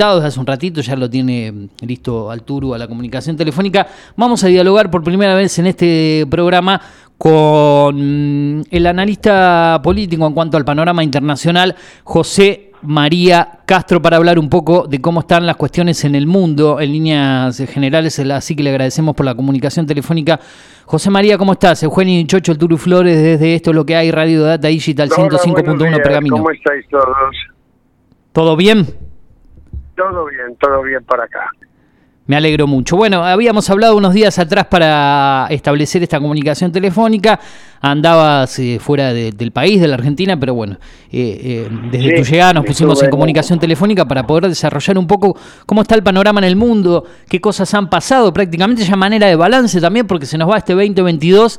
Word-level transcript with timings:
hace 0.00 0.40
un 0.40 0.46
ratito, 0.46 0.80
ya 0.80 0.96
lo 0.96 1.08
tiene 1.10 1.68
listo 1.80 2.30
Alturu 2.30 2.74
a 2.74 2.78
la 2.78 2.86
comunicación 2.88 3.36
telefónica. 3.36 3.86
Vamos 4.16 4.42
a 4.44 4.48
dialogar 4.48 4.90
por 4.90 5.02
primera 5.02 5.34
vez 5.34 5.58
en 5.58 5.66
este 5.66 6.26
programa 6.30 6.80
con 7.16 8.64
el 8.70 8.86
analista 8.86 9.80
político 9.82 10.26
en 10.26 10.32
cuanto 10.34 10.56
al 10.56 10.64
panorama 10.64 11.02
internacional, 11.02 11.74
José 12.04 12.70
María 12.82 13.58
Castro, 13.66 14.00
para 14.00 14.18
hablar 14.18 14.38
un 14.38 14.48
poco 14.48 14.86
de 14.86 15.00
cómo 15.00 15.20
están 15.20 15.44
las 15.44 15.56
cuestiones 15.56 16.04
en 16.04 16.14
el 16.14 16.28
mundo 16.28 16.80
en 16.80 16.92
líneas 16.92 17.58
generales. 17.68 18.20
Así 18.20 18.54
que 18.54 18.62
le 18.62 18.70
agradecemos 18.70 19.16
por 19.16 19.26
la 19.26 19.34
comunicación 19.34 19.84
telefónica. 19.84 20.38
José 20.84 21.10
María, 21.10 21.36
¿cómo 21.36 21.54
estás? 21.54 21.82
Eugenio 21.82 22.24
Chocho, 22.26 22.52
el 22.52 22.58
Turu 22.58 22.78
Flores, 22.78 23.20
desde 23.20 23.56
esto, 23.56 23.72
lo 23.72 23.84
que 23.84 23.96
hay, 23.96 24.12
Radio 24.12 24.44
Data 24.44 24.68
Digital 24.68 25.10
105.1 25.10 26.02
Pergamino. 26.02 26.36
¿Cómo 26.36 26.50
estáis 26.52 26.86
todos? 26.88 27.34
¿Todo 28.32 28.56
bien? 28.56 28.86
Todo 29.98 30.26
bien, 30.26 30.56
todo 30.60 30.82
bien 30.82 31.02
por 31.02 31.20
acá. 31.20 31.50
Me 32.28 32.36
alegro 32.36 32.68
mucho. 32.68 32.96
Bueno, 32.96 33.24
habíamos 33.24 33.68
hablado 33.68 33.96
unos 33.96 34.14
días 34.14 34.38
atrás 34.38 34.66
para 34.66 35.48
establecer 35.50 36.04
esta 36.04 36.20
comunicación 36.20 36.70
telefónica. 36.70 37.40
Andabas 37.80 38.60
eh, 38.60 38.78
fuera 38.80 39.12
del 39.12 39.50
país, 39.50 39.80
de 39.80 39.88
la 39.88 39.94
Argentina, 39.96 40.38
pero 40.38 40.54
bueno, 40.54 40.78
eh, 41.10 41.66
eh, 41.66 41.68
desde 41.90 42.16
tu 42.16 42.22
llegada 42.22 42.52
nos 42.52 42.64
pusimos 42.64 43.02
en 43.02 43.10
comunicación 43.10 43.58
telefónica 43.58 44.04
para 44.04 44.24
poder 44.24 44.46
desarrollar 44.46 44.98
un 44.98 45.08
poco 45.08 45.36
cómo 45.66 45.82
está 45.82 45.96
el 45.96 46.04
panorama 46.04 46.38
en 46.40 46.44
el 46.44 46.54
mundo, 46.54 47.04
qué 47.28 47.40
cosas 47.40 47.74
han 47.74 47.90
pasado, 47.90 48.32
prácticamente 48.32 48.84
ya 48.84 48.94
manera 48.94 49.26
de 49.26 49.34
balance 49.34 49.80
también, 49.80 50.06
porque 50.06 50.26
se 50.26 50.38
nos 50.38 50.48
va 50.48 50.58
este 50.58 50.74
2022 50.74 51.58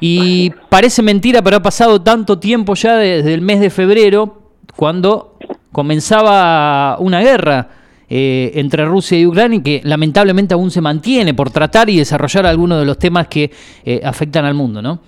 y 0.00 0.50
parece 0.68 1.02
mentira, 1.02 1.42
pero 1.42 1.56
ha 1.56 1.62
pasado 1.62 2.00
tanto 2.02 2.38
tiempo 2.38 2.74
ya 2.74 2.96
desde 2.96 3.34
el 3.34 3.40
mes 3.40 3.58
de 3.58 3.70
febrero, 3.70 4.42
cuando 4.76 5.27
comenzaba 5.72 6.98
una 6.98 7.20
guerra 7.20 7.68
eh, 8.10 8.52
entre 8.54 8.84
Rusia 8.86 9.18
y 9.18 9.26
Ucrania 9.26 9.60
que 9.62 9.80
lamentablemente 9.84 10.54
aún 10.54 10.70
se 10.70 10.80
mantiene 10.80 11.34
por 11.34 11.50
tratar 11.50 11.90
y 11.90 11.98
desarrollar 11.98 12.46
algunos 12.46 12.80
de 12.80 12.86
los 12.86 12.98
temas 12.98 13.28
que 13.28 13.50
eh, 13.84 14.00
afectan 14.02 14.44
al 14.44 14.54
mundo, 14.54 14.80
¿no? 14.80 15.00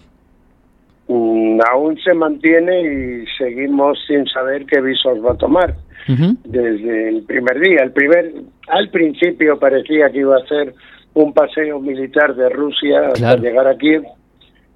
Mm, 1.08 1.60
aún 1.72 1.98
se 1.98 2.14
mantiene 2.14 2.82
y 2.82 3.24
seguimos 3.38 3.98
sin 4.06 4.26
saber 4.26 4.66
qué 4.66 4.80
visos 4.80 5.18
va 5.24 5.32
a 5.32 5.36
tomar 5.36 5.74
desde 6.44 7.08
el 7.08 7.22
primer 7.22 7.60
día. 7.60 7.82
El 7.82 7.92
primer, 7.92 8.32
al 8.68 8.90
principio 8.90 9.58
parecía 9.58 10.10
que 10.10 10.18
iba 10.18 10.36
a 10.36 10.46
ser 10.46 10.74
un 11.14 11.32
paseo 11.32 11.78
militar 11.80 12.34
de 12.34 12.48
Rusia 12.48 13.08
hasta 13.12 13.36
llegar 13.36 13.66
aquí 13.66 13.96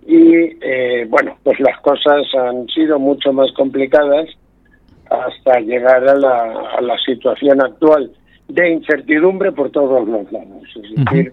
y 0.07 0.35
eh, 0.61 1.07
bueno, 1.09 1.37
pues 1.43 1.59
las 1.61 1.81
cosas 1.81 2.27
han 2.35 2.69
sido 2.69 2.99
mucho 2.99 3.33
más 3.33 3.51
complicadas 3.53 4.29
hasta 5.11 5.61
llegar 5.61 6.09
a 6.09 6.15
la, 6.15 6.53
a 6.79 6.81
la 6.81 6.99
situación 6.99 7.63
actual 7.63 8.11
de 8.49 8.71
incertidumbre 8.71 9.53
por 9.53 9.71
todos 9.71 10.07
los 10.09 10.31
lados. 10.33 10.63
Es 10.77 11.05
decir, 11.05 11.33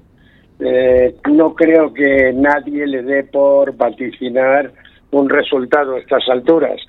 eh, 0.59 1.16
no 1.31 1.53
creo 1.55 1.94
que 1.94 2.31
nadie 2.33 2.86
le 2.88 3.03
dé 3.03 3.23
por 3.23 3.75
vaticinar 3.75 4.72
un 5.11 5.30
resultado 5.30 5.95
a 5.95 6.00
estas 6.00 6.28
alturas, 6.30 6.80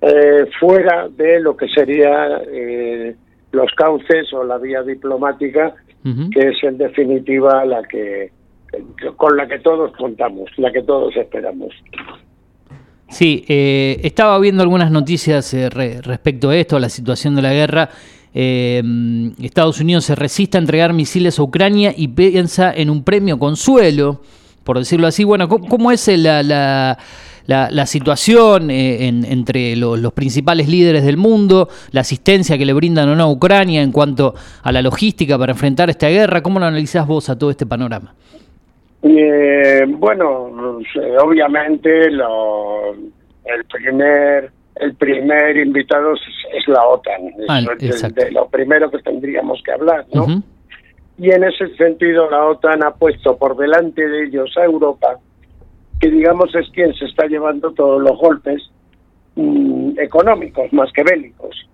eh, 0.00 0.46
fuera 0.60 1.08
de 1.08 1.40
lo 1.40 1.56
que 1.56 1.68
sería 1.68 2.42
eh, 2.46 3.14
los 3.52 3.72
cauces 3.72 4.32
o 4.34 4.44
la 4.44 4.58
vía 4.58 4.82
diplomática, 4.82 5.74
que 6.04 6.48
es 6.48 6.62
en 6.62 6.76
definitiva 6.76 7.64
la 7.64 7.82
que 7.84 8.30
con 9.16 9.36
la 9.36 9.46
que 9.46 9.60
todos 9.60 9.90
contamos, 9.96 10.50
la 10.58 10.70
que 10.70 10.82
todos 10.82 11.16
esperamos. 11.16 11.72
Sí, 13.14 13.44
eh, 13.46 14.00
estaba 14.02 14.36
viendo 14.40 14.64
algunas 14.64 14.90
noticias 14.90 15.54
eh, 15.54 15.70
respecto 15.70 16.50
a 16.50 16.56
esto, 16.56 16.74
a 16.74 16.80
la 16.80 16.88
situación 16.88 17.36
de 17.36 17.42
la 17.42 17.52
guerra. 17.52 17.88
Eh, 18.34 18.82
Estados 19.40 19.78
Unidos 19.78 20.06
se 20.06 20.16
resiste 20.16 20.58
a 20.58 20.60
entregar 20.60 20.92
misiles 20.92 21.38
a 21.38 21.44
Ucrania 21.44 21.94
y 21.96 22.08
piensa 22.08 22.74
en 22.74 22.90
un 22.90 23.04
premio 23.04 23.38
consuelo, 23.38 24.20
por 24.64 24.80
decirlo 24.80 25.06
así. 25.06 25.22
Bueno, 25.22 25.48
¿cómo, 25.48 25.92
es 25.92 26.08
la, 26.08 26.42
la, 27.46 27.86
situación 27.86 28.72
entre 28.72 29.76
los 29.76 30.12
principales 30.12 30.68
líderes 30.68 31.04
del 31.04 31.16
mundo, 31.16 31.68
la 31.92 32.00
asistencia 32.00 32.58
que 32.58 32.66
le 32.66 32.72
brindan 32.72 33.08
o 33.10 33.14
no 33.14 33.22
a 33.22 33.30
Ucrania 33.30 33.82
en 33.82 33.92
cuanto 33.92 34.34
a 34.60 34.72
la 34.72 34.82
logística 34.82 35.38
para 35.38 35.52
enfrentar 35.52 35.88
esta 35.88 36.08
guerra? 36.08 36.42
¿Cómo 36.42 36.58
lo 36.58 36.66
analizás 36.66 37.06
vos 37.06 37.28
a 37.28 37.38
todo 37.38 37.52
este 37.52 37.64
panorama? 37.64 38.12
Eh, 39.06 39.84
bueno, 39.86 40.50
obviamente 41.20 42.10
lo, 42.10 42.94
el 42.94 43.64
primer 43.70 44.50
el 44.76 44.94
primer 44.94 45.56
invitado 45.56 46.14
es, 46.14 46.66
la 46.66 46.82
OTAN, 46.84 47.32
ah, 47.48 47.60
es 47.78 48.14
de, 48.14 48.32
lo 48.32 48.48
primero 48.48 48.90
que 48.90 48.98
tendríamos 48.98 49.62
que 49.62 49.72
hablar, 49.72 50.06
¿no? 50.12 50.26
Y 51.16 51.30
en 51.30 51.44
ese 51.44 51.68
sentido 51.76 52.28
la 52.28 52.46
OTAN 52.46 52.82
ha 52.82 52.92
puesto 52.94 53.36
por 53.36 53.56
delante 53.56 54.08
de 54.08 54.24
ellos 54.24 54.52
a 54.56 54.64
Europa, 54.64 55.18
que 56.00 56.10
digamos 56.10 56.52
es 56.54 56.68
quien 56.70 56.92
se 56.94 57.04
está 57.04 57.26
llevando 57.26 57.72
todos 57.72 58.02
los 58.02 58.18
golpes 58.18 58.62
mm, 59.36 59.98
económicos 59.98 60.72
más 60.72 60.90
que 60.92 61.04
bélicos, 61.04 61.68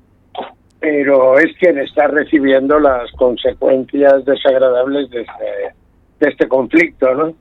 pero 0.79 1.39
es 1.39 1.57
quien 1.59 1.79
está 1.79 2.09
recibiendo 2.09 2.79
las 2.79 3.11
consecuencias 3.13 4.25
desagradables 4.27 5.09
de 5.11 5.23
este 5.23 5.80
de 6.21 6.29
este 6.29 6.47
conflicto, 6.49 7.15
¿no? 7.15 7.35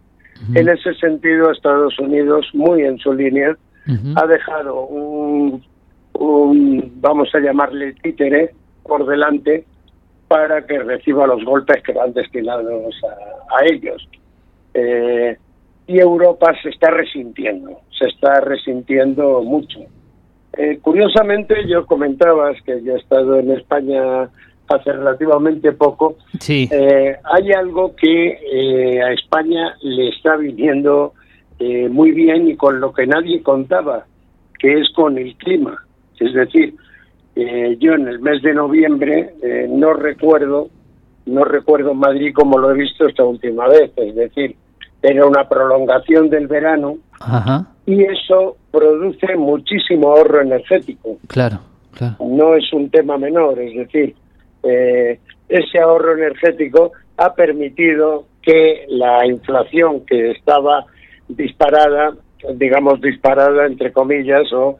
En 0.55 0.69
ese 0.69 0.93
sentido, 0.95 1.51
Estados 1.51 1.99
Unidos, 1.99 2.47
muy 2.53 2.83
en 2.83 2.97
su 2.97 3.13
línea, 3.13 3.57
ha 4.15 4.25
dejado 4.25 4.85
un, 4.85 5.61
vamos 7.01 7.29
a 7.33 7.39
llamarle 7.39 7.93
títere, 8.01 8.51
por 8.83 9.05
delante 9.05 9.65
para 10.27 10.65
que 10.65 10.79
reciba 10.79 11.27
los 11.27 11.43
golpes 11.43 11.83
que 11.83 11.91
van 11.93 12.13
destinados 12.13 12.95
a, 13.51 13.65
ellos. 13.65 14.07
Eh, 14.73 15.37
y 15.87 15.99
Europa 15.99 16.53
se 16.61 16.69
está 16.69 16.91
resintiendo, 16.91 17.81
se 17.97 18.05
está 18.05 18.39
resintiendo 18.41 19.41
mucho. 19.43 19.79
Eh, 20.53 20.79
curiosamente, 20.81 21.67
yo 21.67 21.85
comentabas 21.85 22.61
que 22.63 22.81
yo 22.83 22.93
he 22.95 22.99
estado 22.99 23.39
en 23.39 23.51
España 23.51 24.29
hace 24.69 24.91
relativamente 24.91 25.71
poco, 25.71 26.17
sí. 26.39 26.69
Eh, 26.71 27.15
hay 27.23 27.51
algo 27.51 27.95
que 27.95 28.39
eh, 28.51 29.01
a 29.01 29.11
España 29.11 29.75
le 29.81 30.09
está 30.09 30.35
viniendo 30.35 31.13
eh, 31.59 31.89
muy 31.89 32.11
bien 32.11 32.47
y 32.47 32.55
con 32.55 32.79
lo 32.79 32.93
que 32.93 33.07
nadie 33.07 33.41
contaba, 33.41 34.05
que 34.59 34.79
es 34.79 34.89
con 34.93 35.17
el 35.17 35.35
clima. 35.35 35.83
Es 36.19 36.33
decir, 36.33 36.75
yo 37.79 37.93
en 37.93 38.07
el 38.09 38.19
mes 38.19 38.41
de 38.41 38.53
noviembre 38.53 39.33
no 39.69 39.93
recuerdo, 39.93 40.67
no 41.25 41.45
recuerdo 41.45 41.93
Madrid 41.93 42.33
como 42.33 42.57
lo 42.57 42.71
he 42.71 42.73
visto 42.73 43.07
esta 43.07 43.23
última 43.23 43.65
vez, 43.69 43.91
es 43.95 44.13
decir, 44.13 44.57
era 45.01 45.25
una 45.25 45.47
prolongación 45.47 46.29
del 46.29 46.47
verano 46.47 46.97
y 47.85 48.03
eso 48.03 48.57
produce 48.71 49.37
muchísimo 49.37 50.09
ahorro 50.11 50.41
energético. 50.41 51.17
Claro, 51.27 51.59
claro. 51.93 52.17
No 52.19 52.55
es 52.55 52.73
un 52.73 52.89
tema 52.89 53.17
menor, 53.17 53.57
es 53.59 53.73
decir, 53.73 54.15
eh, 54.63 55.19
ese 55.47 55.79
ahorro 55.79 56.13
energético 56.13 56.91
ha 57.17 57.33
permitido 57.33 58.25
que 58.41 58.85
la 58.87 59.25
inflación 59.25 60.05
que 60.05 60.31
estaba 60.31 60.85
disparada, 61.27 62.13
digamos 62.53 63.01
disparada 63.01 63.65
entre 63.65 63.91
comillas, 63.91 64.51
o 64.53 64.75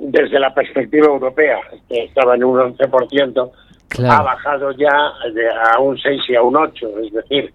desde 0.00 0.38
la 0.38 0.54
perspectiva 0.54 1.06
europea, 1.06 1.58
que 1.88 2.04
estaba 2.04 2.34
en 2.34 2.44
un 2.44 2.58
11%, 2.58 3.50
ha 4.08 4.22
bajado 4.22 4.72
ya 4.72 5.12
a 5.72 5.80
un 5.80 5.98
6 5.98 6.22
y 6.28 6.34
a 6.34 6.42
un 6.42 6.56
8, 6.56 6.98
es 7.04 7.12
decir, 7.12 7.52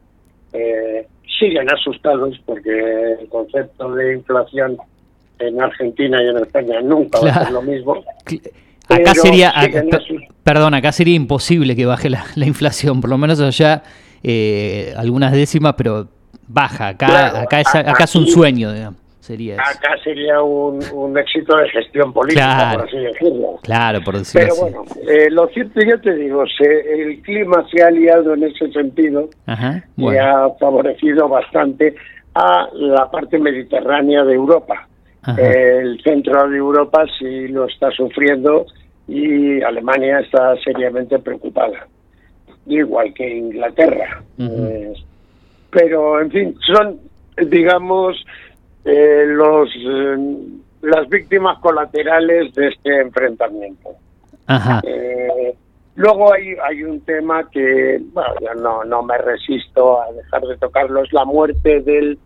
eh, 0.54 1.08
siguen 1.40 1.70
asustados 1.72 2.40
porque 2.46 3.18
el 3.20 3.28
concepto 3.30 3.94
de 3.94 4.14
inflación 4.14 4.78
en 5.40 5.62
Argentina 5.62 6.22
y 6.22 6.28
en 6.28 6.38
España 6.38 6.82
nunca 6.82 7.20
va 7.20 7.30
a 7.30 7.44
ser 7.44 7.54
lo 7.54 7.62
mismo. 7.62 8.04
Acá 8.94 9.14
sería, 9.16 9.54
perdón, 10.44 10.74
acá 10.74 10.92
sería 10.92 11.16
imposible 11.16 11.76
que 11.76 11.86
baje 11.86 12.10
la, 12.36 12.46
inflación, 12.46 13.02
por 13.02 13.10
lo 13.10 13.18
menos 13.18 13.40
allá 13.40 13.84
eh, 14.24 14.94
algunas 14.98 15.32
décimas, 15.32 15.74
pero 15.78 16.08
baja. 16.48 16.90
Acá, 16.90 17.42
acá, 17.42 17.62
es, 17.62 17.76
acá 17.76 18.04
es 18.04 18.16
un 18.16 18.28
sueño, 18.28 18.72
digamos. 18.72 19.04
Sería 19.24 19.56
Acá 19.56 19.96
sería 20.04 20.42
un, 20.42 21.18
éxito 21.18 21.56
de 21.56 21.70
gestión 21.70 22.12
política, 22.12 22.74
por 22.74 22.88
así 22.90 22.98
decirlo. 22.98 23.60
Claro, 23.64 24.02
por 24.04 24.18
decirlo 24.18 24.50
Pero 24.50 24.62
bueno, 24.62 24.84
eh, 25.10 25.30
lo 25.30 25.48
cierto, 25.48 25.80
yo 25.80 25.98
te 26.02 26.14
digo, 26.14 26.44
se, 26.58 27.02
el 27.02 27.22
clima 27.22 27.66
se 27.72 27.82
ha 27.82 27.88
aliado 27.88 28.34
en 28.34 28.44
ese 28.44 28.70
sentido 28.74 29.30
y 29.96 30.18
ha 30.18 30.50
favorecido 30.60 31.30
bastante 31.30 31.96
a 32.36 32.68
la 32.74 33.10
parte 33.10 33.40
mediterránea 33.40 34.26
de 34.26 34.34
Europa. 34.34 34.90
El 35.38 36.02
centro 36.04 36.50
de 36.50 36.58
Europa 36.58 37.06
sí 37.18 37.48
lo 37.48 37.66
está 37.68 37.92
sufriendo 37.92 38.66
y 39.08 39.62
Alemania 39.62 40.20
está 40.20 40.56
seriamente 40.64 41.20
preocupada, 41.20 41.88
igual 42.66 43.14
que 43.14 43.38
Inglaterra. 43.38 44.24
Eh, 44.38 44.94
pero, 45.70 46.22
en 46.22 46.32
fin, 46.32 46.56
son, 46.66 47.00
digamos, 47.50 48.24
eh, 48.86 49.26
los 49.28 49.70
eh, 49.76 50.18
las 50.82 51.08
víctimas 51.08 51.60
colaterales 51.60 52.54
de 52.54 52.68
este 52.68 53.02
enfrentamiento. 53.02 53.92
Luego 55.96 56.34
hay, 56.34 56.56
hay 56.68 56.84
un 56.84 57.02
tema 57.02 57.48
que, 57.50 58.02
bueno, 58.14 58.34
yo 58.42 58.54
no, 58.56 58.84
no 58.84 59.04
me 59.04 59.18
resisto 59.18 60.02
a 60.02 60.12
dejar 60.12 60.42
de 60.42 60.58
tocarlo, 60.58 61.04
es 61.04 61.14
la 61.14 61.24
muerte 61.24 61.82
del 61.82 62.18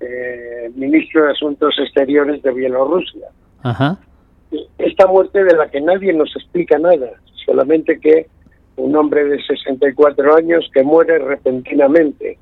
eh, 0.00 0.70
ministro 0.74 1.24
de 1.24 1.30
Asuntos 1.30 1.74
Exteriores 1.78 2.42
de 2.42 2.52
Bielorrusia. 2.52 3.28
Esta 4.78 5.06
muerte 5.06 5.44
de 5.44 5.56
la 5.56 5.70
que 5.70 5.80
nadie 5.80 6.12
nos 6.12 6.34
explica 6.36 6.78
nada, 6.78 7.12
solamente 7.44 7.98
que 7.98 8.26
un 8.76 8.94
hombre 8.94 9.24
de 9.24 9.42
64 9.42 10.34
años 10.34 10.70
que 10.72 10.82
muere 10.82 11.18
repentinamente, 11.18 12.38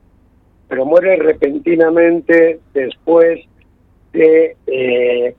pero 0.68 0.84
muere 0.84 1.16
repentinamente 1.16 2.60
después 2.72 3.40
de, 4.12 4.56
eh, 4.66 5.34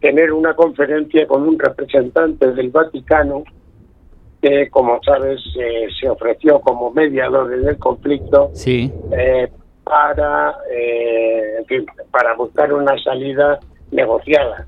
tener 0.00 0.32
una 0.32 0.54
conferencia 0.54 1.26
con 1.26 1.42
un 1.42 1.58
representante 1.58 2.52
del 2.52 2.70
Vaticano 2.70 3.44
que, 4.40 4.70
como 4.70 5.00
sabes, 5.02 5.40
eh, 5.58 5.88
se 6.00 6.08
ofreció 6.08 6.60
como 6.60 6.90
mediador 6.90 7.52
en 7.52 7.68
el 7.68 7.76
conflicto 7.78 8.50
sí. 8.54 8.90
Eh, 9.12 9.48
para, 9.84 10.56
para 12.10 12.34
buscar 12.34 12.72
una 12.72 12.96
salida 13.02 13.58
negociada. 13.90 14.66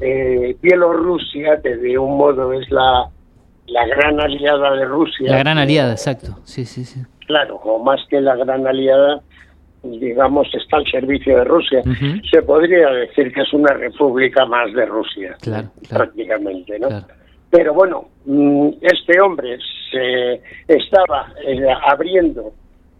Bielorrusia, 0.00 1.60
que 1.62 1.76
de 1.76 1.98
un 1.98 2.16
modo 2.16 2.52
es 2.52 2.70
la 2.70 3.10
la 3.68 3.86
gran 3.86 4.20
aliada 4.20 4.74
de 4.74 4.84
Rusia. 4.84 5.30
La 5.30 5.38
gran 5.38 5.58
aliada, 5.58 5.92
exacto. 5.92 6.38
Sí, 6.44 6.64
sí, 6.64 6.84
sí. 6.84 7.00
Claro, 7.26 7.56
o 7.56 7.82
más 7.82 8.00
que 8.08 8.20
la 8.20 8.36
gran 8.36 8.66
aliada, 8.66 9.20
digamos, 9.82 10.48
está 10.54 10.78
al 10.78 10.86
servicio 10.86 11.36
de 11.36 11.44
Rusia. 11.44 11.82
Se 12.30 12.42
podría 12.42 12.88
decir 12.88 13.32
que 13.32 13.42
es 13.42 13.52
una 13.52 13.74
república 13.74 14.46
más 14.46 14.72
de 14.72 14.86
Rusia, 14.86 15.36
claro, 15.40 15.68
prácticamente, 15.88 16.78
¿no? 16.78 16.88
Pero 17.50 17.74
bueno, 17.74 18.08
mm, 18.24 18.68
este 18.80 19.20
hombre 19.20 19.58
se 19.90 20.40
estaba 20.66 21.32
eh, 21.46 21.66
abriendo 21.86 22.52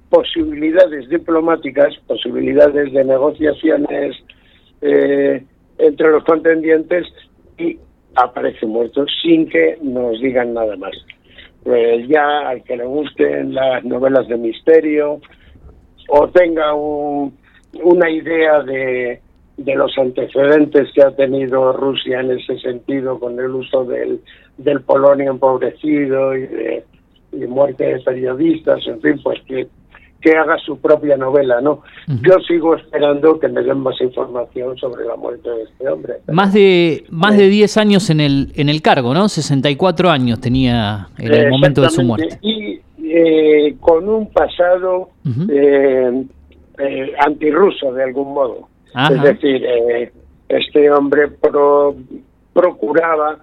posibilidades 0.08 1.08
diplomáticas, 1.08 1.94
posibilidades 2.06 2.92
de 2.92 3.04
negociaciones 3.04 4.16
eh, 4.80 5.44
entre 5.78 6.10
los 6.10 6.24
contendientes 6.24 7.06
y 7.56 7.78
aparece 8.14 8.66
muerto 8.66 9.06
sin 9.22 9.48
que 9.48 9.78
nos 9.82 10.20
digan 10.20 10.54
nada 10.54 10.76
más. 10.76 10.92
Pues 11.62 12.06
ya 12.08 12.48
al 12.48 12.62
que 12.62 12.76
le 12.76 12.84
gusten 12.84 13.54
las 13.54 13.84
novelas 13.84 14.26
de 14.28 14.36
misterio 14.36 15.20
o 16.08 16.28
tenga 16.28 16.74
una 16.74 18.10
idea 18.10 18.62
de, 18.62 19.20
de 19.56 19.74
los 19.74 19.96
antecedentes 19.98 20.88
que 20.94 21.02
ha 21.02 21.10
tenido 21.14 21.72
Rusia 21.72 22.20
en 22.20 22.32
ese 22.32 22.58
sentido 22.58 23.18
con 23.18 23.38
el 23.38 23.50
uso 23.50 23.84
del, 23.84 24.20
del 24.56 24.80
polonio 24.82 25.30
empobrecido 25.30 26.36
y 26.36 26.46
de 26.46 26.84
y 27.32 27.46
muerte 27.46 27.84
de 27.84 28.00
periodistas, 28.00 28.86
en 28.86 29.00
fin, 29.00 29.20
pues 29.22 29.40
que 29.42 29.68
que 30.20 30.36
haga 30.36 30.58
su 30.58 30.78
propia 30.78 31.16
novela, 31.16 31.60
¿no? 31.60 31.82
Yo 32.06 32.38
sigo 32.46 32.74
esperando 32.74 33.38
que 33.38 33.48
me 33.48 33.62
den 33.62 33.78
más 33.78 34.00
información 34.00 34.76
sobre 34.76 35.04
la 35.04 35.14
muerte 35.16 35.48
de 35.48 35.62
este 35.62 35.88
hombre. 35.88 36.14
Más 36.26 36.52
de 36.52 37.04
más 37.10 37.36
de 37.36 37.48
10 37.48 37.76
años 37.76 38.10
en 38.10 38.20
el 38.20 38.52
en 38.56 38.68
el 38.68 38.82
cargo, 38.82 39.14
¿no? 39.14 39.28
64 39.28 40.10
años 40.10 40.40
tenía 40.40 41.08
en 41.18 41.32
el 41.32 41.50
momento 41.50 41.82
de 41.82 41.90
su 41.90 42.02
muerte. 42.02 42.38
Y 42.42 42.80
eh, 43.00 43.76
con 43.80 44.08
un 44.08 44.30
pasado 44.30 45.10
eh, 45.50 46.24
eh, 46.78 47.12
antirruso 47.24 47.92
de 47.92 48.04
algún 48.04 48.34
modo. 48.34 48.68
Es 49.10 49.22
decir, 49.22 49.64
este 50.48 50.90
hombre 50.90 51.28
procuraba 52.52 53.38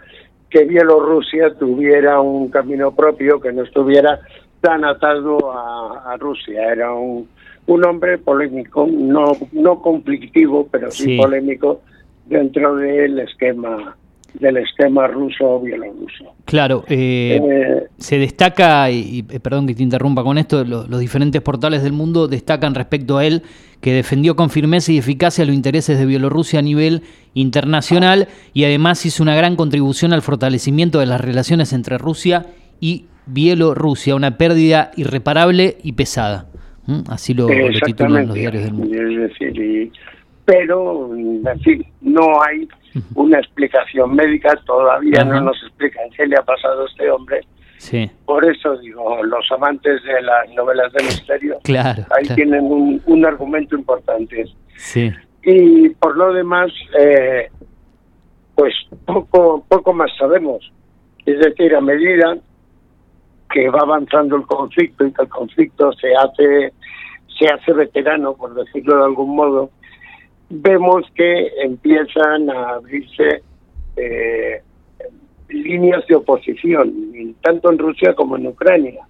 que 0.50 0.66
Bielorrusia 0.66 1.54
tuviera 1.56 2.19
un 2.19 2.50
camino 2.50 2.94
propio, 2.94 3.39
que 3.39 3.51
no 3.54 3.63
estuviera 3.63 4.19
tan 4.66 4.84
atado 4.84 5.38
a, 5.52 6.18
Rusia. 6.18 6.72
Era 6.72 6.92
un, 6.92 7.28
un 7.68 7.86
hombre 7.86 8.18
polémico, 8.18 8.88
no, 8.90 9.34
no 9.52 9.80
conflictivo, 9.80 10.68
pero 10.72 10.90
sí, 10.90 11.18
polémico 11.18 11.82
dentro 12.26 12.76
del 12.76 13.20
esquema 13.20 13.96
del 14.40 14.58
esquema 14.58 15.08
ruso 15.08 15.62
bielorruso. 15.62 16.34
Claro, 16.44 16.84
eh, 16.90 17.40
eh, 17.42 17.84
se 17.98 18.18
destaca, 18.20 18.92
y, 18.92 19.24
eh, 19.30 19.40
perdón 19.40 19.66
que 19.66 19.74
te 19.76 19.82
interrumpa 19.82 20.24
con 20.24 20.38
esto, 20.38 20.66
los 20.66 21.00
diferentes 21.00 21.42
portales 21.42 21.84
del 21.84 21.94
mundo 21.94 22.28
destacan 22.28 22.76
respecto 22.76 23.18
a 23.18 23.26
él 23.26 23.44
que 23.80 23.94
defendió 23.94 24.36
con 24.36 24.50
firmeza 24.50 24.92
y 24.92 24.98
eficacia 24.98 25.46
los 25.46 25.56
intereses 25.56 25.98
de 25.98 26.06
Bielorrusia 26.06 26.60
a 26.60 26.64
nivel 26.64 27.04
internacional 27.34 28.28
y 28.54 28.66
además 28.66 29.06
hizo 29.06 29.24
una 29.24 29.38
gran 29.38 29.56
contribución 29.56 30.12
al 30.12 30.22
fortalecimiento 30.22 31.00
de 31.00 31.06
las 31.06 31.22
relaciones 31.22 31.72
entre 31.72 31.98
Rusia 31.98 32.46
y 32.82 33.06
Bielorrusia, 33.25 34.16
una 34.16 34.38
pérdida 34.38 34.92
irreparable 34.95 35.77
y 35.83 35.94
pesada. 35.94 36.48
Así 37.10 37.33
lo, 37.33 37.48
titulan 37.83 38.27
los 38.27 38.36
diarios 38.36 38.63
del 38.63 38.74
mundo. 38.74 38.95
pero, 40.45 41.16
en 41.16 41.44
no 42.01 42.44
hay 42.44 42.68
una 43.16 43.39
explicación 43.39 44.16
médica, 44.16 44.56
todavía 44.66 45.24
no 45.24 45.42
nos 45.42 45.57
explican 45.63 46.10
qué 46.16 46.27
le 46.27 46.36
ha 46.38 46.44
pasado 46.44 46.83
a 46.83 46.86
este 46.88 47.10
hombre. 47.10 47.42
Sí. 47.77 48.10
Por 48.25 48.45
eso 48.45 48.77
digo, 48.77 49.24
los 49.24 49.51
amantes 49.51 50.01
de 50.04 50.22
las 50.22 50.50
novelas 50.56 50.94
de 50.94 51.04
misterio, 51.04 51.57
claro, 51.63 52.04
ahí 52.16 52.27
tienen 52.36 52.63
un, 52.63 53.01
un, 53.06 53.25
argumento 53.25 53.75
importante. 53.75 54.45
Sí. 54.77 55.12
Y 55.44 55.89
por 55.89 56.16
lo 56.16 56.33
demás, 56.33 56.72
eh, 56.98 57.50
pues 58.56 58.74
poco, 59.06 59.66
poco 59.68 59.94
más 59.94 60.10
sabemos. 60.18 60.72
Es 61.25 61.39
decir, 61.39 61.75
a 61.75 61.81
medida 61.81 62.38
que 63.50 63.70
va 63.70 63.80
avanzando 63.82 64.36
el 64.36 64.44
conflicto 64.44 65.06
y 65.06 65.12
que 65.12 65.22
el 65.24 65.30
conflicto 65.30 65.94
se 65.94 66.14
hace 66.16 66.74
se 67.38 67.48
hace 67.48 67.74
veterano, 67.74 68.34
por 68.34 68.54
decirlo 68.56 68.98
de 68.98 69.04
algún 69.04 69.36
modo, 69.36 69.70
vemos 70.50 71.06
que 71.16 71.52
empiezan 71.62 72.50
a 72.50 72.76
abrirse 72.76 73.44
eh, 73.98 74.62
líneas 75.50 76.06
de 76.08 76.16
oposición, 76.16 77.36
tanto 77.42 77.72
en 77.72 77.78
Rusia 77.78 78.14
como 78.14 78.38
en 78.38 78.48
Ucrania. 78.48 79.02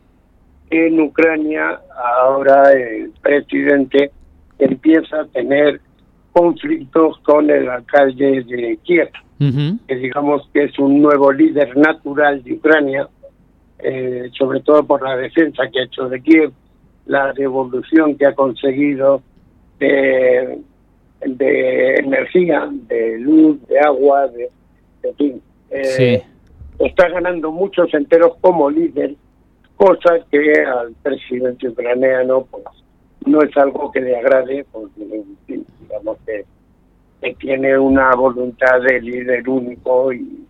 En 0.69 0.99
Ucrania 0.99 1.79
ahora 2.19 2.71
el 2.71 3.11
presidente 3.21 4.11
empieza 4.57 5.21
a 5.21 5.25
tener 5.27 5.81
conflictos 6.31 7.17
con 7.19 7.49
el 7.49 7.69
alcalde 7.69 8.43
de 8.43 8.77
Kiev, 8.83 9.09
que 9.87 9.95
digamos 9.95 10.49
que 10.53 10.63
es 10.63 10.79
un 10.79 11.01
nuevo 11.01 11.31
líder 11.31 11.77
natural 11.77 12.43
de 12.43 12.53
Ucrania, 12.53 13.07
eh, 13.87 14.31
sobre 14.35 14.61
todo 14.61 14.83
por 14.83 15.03
la 15.03 15.15
defensa 15.15 15.61
que 15.71 15.79
ha 15.79 15.83
hecho 15.83 16.09
de 16.09 16.19
Kiev, 16.19 16.51
la 17.05 17.31
devolución 17.33 18.17
que 18.17 18.25
ha 18.25 18.33
conseguido 18.33 19.21
de, 19.77 20.59
energía, 21.21 22.67
de 22.71 23.19
luz, 23.19 23.61
de 23.67 23.79
agua, 23.79 24.27
de, 24.29 24.49
fin. 25.19 25.39
Eh, 25.69 26.23
está 26.79 27.09
ganando 27.09 27.51
muchos 27.51 27.93
enteros 27.93 28.37
como 28.41 28.71
líder, 28.71 29.13
cosa 29.75 30.17
que 30.31 30.63
al 30.63 30.95
presidente 31.03 31.69
ucraniano 31.69 32.47
pues, 32.49 32.63
no 33.27 33.43
es 33.43 33.55
algo 33.55 33.91
que 33.91 34.01
le 34.01 34.17
agrade, 34.17 34.65
porque 34.71 35.23
digamos 35.79 36.17
que, 36.25 36.43
tiene 37.37 37.77
una 37.77 38.15
voluntad 38.15 38.81
de 38.81 38.99
líder 39.01 39.47
único 39.47 40.11
y 40.13 40.47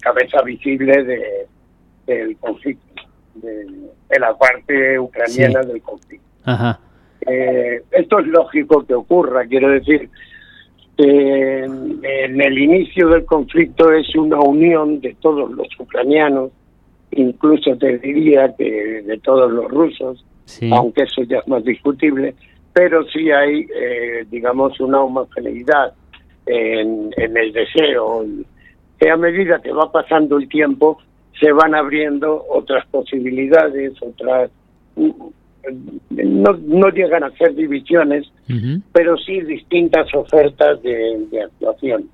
cabeza 0.00 0.42
visible 0.42 1.02
de, 1.02 1.46
del 2.06 2.36
conflicto, 2.38 3.02
de, 3.34 3.66
la 4.18 4.36
parte 4.36 4.98
ucraniana 4.98 5.62
del 5.62 5.82
conflicto. 5.82 6.26
Eh, 7.26 7.82
esto 7.90 8.18
es 8.20 8.26
lógico 8.28 8.86
que 8.86 8.94
ocurra, 8.94 9.46
quiero 9.46 9.70
decir, 9.70 10.08
en, 10.98 12.40
el 12.40 12.58
inicio 12.58 13.08
del 13.08 13.24
conflicto 13.24 13.92
es 13.92 14.14
una 14.14 14.40
unión 14.40 15.00
de 15.00 15.14
todos 15.20 15.50
los 15.50 15.68
ucranianos, 15.78 16.50
incluso 17.10 17.76
te 17.76 17.98
diría 17.98 18.54
que 18.56 19.02
de 19.02 19.18
todos 19.18 19.50
los 19.50 19.70
rusos, 19.70 20.24
aunque 20.70 21.02
eso 21.02 21.22
ya 21.24 21.38
es 21.38 21.48
más 21.48 21.64
discutible, 21.64 22.34
pero 22.72 23.04
sí 23.08 23.30
hay, 23.30 23.66
eh, 23.74 24.24
digamos, 24.30 24.78
una 24.80 25.00
homogeneidad 25.00 25.94
en, 26.46 27.10
en 27.16 27.36
el 27.36 27.52
deseo, 27.52 28.24
que 28.98 29.10
a 29.10 29.16
medida 29.16 29.60
que 29.60 29.72
va 29.72 29.90
pasando 29.90 30.38
el 30.38 30.48
tiempo, 30.48 30.98
se 31.40 31.52
van 31.52 31.74
abriendo 31.74 32.44
otras 32.48 32.86
posibilidades, 32.86 33.92
otras 34.02 34.50
no, 36.10 36.52
no 36.52 36.88
llegan 36.90 37.24
a 37.24 37.30
ser 37.32 37.54
divisiones, 37.54 38.30
pero 38.92 39.16
sí 39.16 39.40
distintas 39.40 40.12
ofertas 40.14 40.82
de, 40.82 41.42
actuación. 41.44 42.08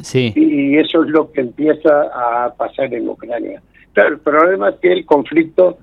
Sí. 0.00 0.32
Y 0.34 0.76
eso 0.76 1.04
es 1.04 1.10
lo 1.10 1.32
que 1.32 1.40
empieza 1.40 2.02
a 2.14 2.54
pasar 2.54 2.92
en 2.92 3.08
Ucrania. 3.08 3.62
Pero 3.94 4.08
el 4.08 4.18
problema 4.18 4.70
es 4.70 4.76
que 4.76 4.92
el 4.92 5.06
conflicto 5.06 5.78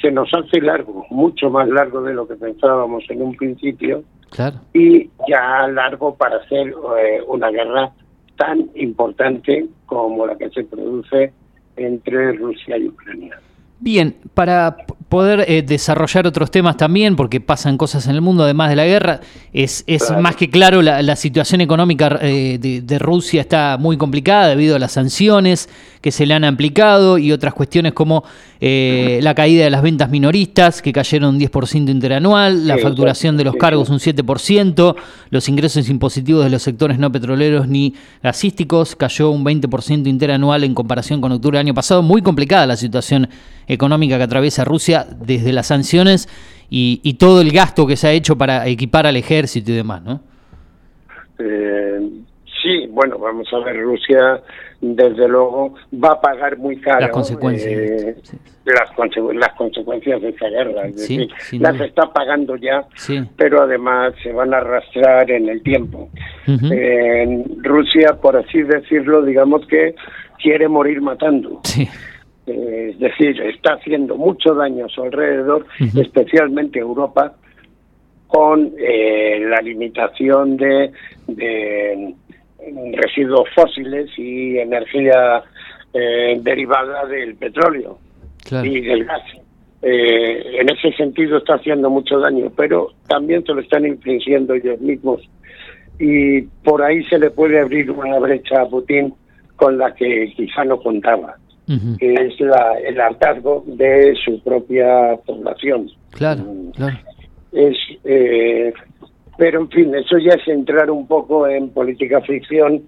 se 0.00 0.10
nos 0.10 0.28
hace 0.34 0.60
largo, 0.60 1.06
mucho 1.10 1.48
más 1.48 1.68
largo 1.68 2.02
de 2.02 2.12
lo 2.12 2.26
que 2.26 2.34
pensábamos 2.34 3.04
en 3.08 3.22
un 3.22 3.36
principio. 3.36 4.02
Claro. 4.30 4.56
Y 4.72 5.10
ya 5.28 5.68
largo 5.68 6.16
para 6.16 6.38
hacer 6.38 6.74
eh, 6.98 7.20
una 7.28 7.50
guerra 7.50 7.92
tan 8.36 8.68
importante 8.74 9.66
como 9.86 10.26
la 10.26 10.36
que 10.36 10.50
se 10.50 10.64
produce 10.64 11.32
entre 11.76 12.32
Rusia 12.32 12.76
y 12.76 12.88
Ucrania. 12.88 13.40
Bien, 13.82 14.14
para 14.32 14.76
poder 15.08 15.44
eh, 15.46 15.60
desarrollar 15.60 16.26
otros 16.26 16.52
temas 16.52 16.76
también, 16.76 17.16
porque 17.16 17.40
pasan 17.40 17.76
cosas 17.76 18.06
en 18.06 18.14
el 18.14 18.20
mundo 18.20 18.44
además 18.44 18.70
de 18.70 18.76
la 18.76 18.86
guerra, 18.86 19.20
es, 19.52 19.82
es 19.88 20.10
más 20.20 20.36
que 20.36 20.48
claro 20.48 20.80
la, 20.80 21.16
situación 21.16 21.60
económica 21.60 22.16
eh, 22.22 22.58
de, 22.60 22.98
Rusia 23.00 23.40
está 23.42 23.76
muy 23.78 23.98
complicada 23.98 24.48
debido 24.48 24.76
a 24.76 24.78
las 24.78 24.92
sanciones 24.92 25.68
que 26.00 26.12
se 26.12 26.24
le 26.26 26.32
han 26.32 26.44
aplicado 26.44 27.18
y 27.18 27.30
otras 27.30 27.52
cuestiones 27.52 27.92
como 27.92 28.24
eh, 28.60 29.20
la 29.22 29.34
caída 29.34 29.64
de 29.64 29.70
las 29.70 29.82
ventas 29.82 30.08
minoristas, 30.08 30.80
que 30.80 30.92
cayeron 30.92 31.34
un 31.34 31.40
10% 31.40 31.90
interanual, 31.90 32.66
la 32.66 32.78
facturación 32.78 33.36
de 33.36 33.44
los 33.44 33.56
cargos 33.56 33.90
un 33.90 33.98
7%, 33.98 34.96
los 35.28 35.48
ingresos 35.48 35.88
impositivos 35.90 36.44
de 36.44 36.50
los 36.50 36.62
sectores 36.62 36.98
no 36.98 37.12
petroleros 37.12 37.68
ni 37.68 37.94
gasísticos 38.22 38.96
cayó 38.96 39.30
un 39.30 39.44
20% 39.44 40.06
interanual 40.06 40.64
en 40.64 40.72
comparación 40.72 41.20
con 41.20 41.32
octubre 41.32 41.58
del 41.58 41.66
año 41.66 41.74
pasado. 41.74 42.02
Muy 42.02 42.22
complicada 42.22 42.66
la 42.66 42.76
situación 42.76 43.28
económica 43.72 44.16
que 44.16 44.24
atraviesa 44.24 44.64
Rusia 44.64 45.06
desde 45.10 45.52
las 45.52 45.66
sanciones 45.66 46.28
y, 46.74 47.14
todo 47.18 47.42
el 47.42 47.50
gasto 47.52 47.86
que 47.86 47.96
se 47.96 48.08
ha 48.08 48.12
hecho 48.12 48.36
para 48.36 48.66
equipar 48.66 49.06
al 49.06 49.16
ejército 49.16 49.72
y 49.72 49.74
demás, 49.74 50.02
¿no? 50.02 50.20
Eh, 51.38 52.00
sí, 52.62 52.86
bueno, 52.90 53.18
vamos 53.18 53.46
a 53.52 53.58
ver, 53.58 53.78
Rusia 53.80 54.40
desde 54.82 55.28
luego 55.28 55.74
va 55.92 56.12
a 56.12 56.20
pagar 56.20 56.58
muy 56.58 56.76
caro 56.80 57.00
las 57.00 57.10
consecuencias, 57.10 57.72
eh, 57.72 58.16
las, 58.64 58.90
consecuencias 59.54 60.20
de 60.20 60.30
esa 60.30 60.48
guerra, 60.48 60.88
es 60.88 60.96
decir, 60.96 61.28
las 61.60 61.80
está 61.80 62.12
pagando 62.12 62.56
ya, 62.56 62.84
pero 63.36 63.62
además 63.62 64.12
se 64.22 64.32
van 64.32 64.52
a 64.52 64.56
arrastrar 64.56 65.30
en 65.30 65.48
el 65.48 65.62
tiempo. 65.62 66.10
Rusia, 67.58 68.18
por 68.20 68.36
así 68.36 68.62
decirlo, 68.62 69.22
digamos 69.22 69.64
que 69.68 69.94
quiere 70.42 70.66
morir 70.68 71.00
matando. 71.00 71.60
Eh, 72.46 72.90
es 72.90 72.98
decir, 72.98 73.40
está 73.40 73.74
haciendo 73.74 74.16
mucho 74.16 74.54
daño 74.54 74.86
a 74.86 74.88
su 74.88 75.02
alrededor, 75.02 75.66
especialmente 75.96 76.80
Europa, 76.80 77.34
con 78.26 78.72
eh, 78.78 79.44
la 79.48 79.60
limitación 79.60 80.56
de, 80.56 80.90
residuos 82.94 83.48
fósiles 83.54 84.10
y 84.16 84.58
energía 84.58 85.42
eh, 85.92 86.38
derivada 86.40 87.06
del 87.06 87.34
petróleo 87.34 87.98
y 88.62 88.80
del 88.80 89.04
gas. 89.04 89.22
en 89.82 90.68
ese 90.68 90.92
sentido 90.96 91.38
está 91.38 91.54
haciendo 91.54 91.90
mucho 91.90 92.18
daño, 92.20 92.50
pero 92.56 92.88
también 93.08 93.44
se 93.44 93.52
lo 93.52 93.60
están 93.60 93.84
infringiendo 93.84 94.54
ellos 94.54 94.80
mismos. 94.80 95.20
Y 95.98 96.42
por 96.64 96.82
ahí 96.82 97.04
se 97.04 97.18
le 97.18 97.30
puede 97.30 97.60
abrir 97.60 97.90
una 97.90 98.18
brecha 98.18 98.62
a 98.62 98.68
Putin 98.68 99.12
con 99.56 99.76
la 99.78 99.94
que 99.94 100.32
quizá 100.36 100.64
no 100.64 100.80
contaba 100.80 101.36
que 101.66 102.14
es 102.14 102.40
la, 102.40 102.78
el 102.84 103.00
hartazgo 103.00 103.64
de 103.66 104.14
su 104.24 104.40
propia 104.42 105.16
población. 105.24 105.90
Claro, 106.10 106.42
mm. 106.42 106.70
claro. 106.72 106.98
Es, 107.52 107.76
eh, 108.04 108.72
pero 109.38 109.60
en 109.60 109.70
fin, 109.70 109.94
eso 109.94 110.18
ya 110.18 110.34
es 110.34 110.48
entrar 110.48 110.90
un 110.90 111.06
poco 111.06 111.46
en 111.46 111.70
política 111.70 112.20
ficción 112.20 112.82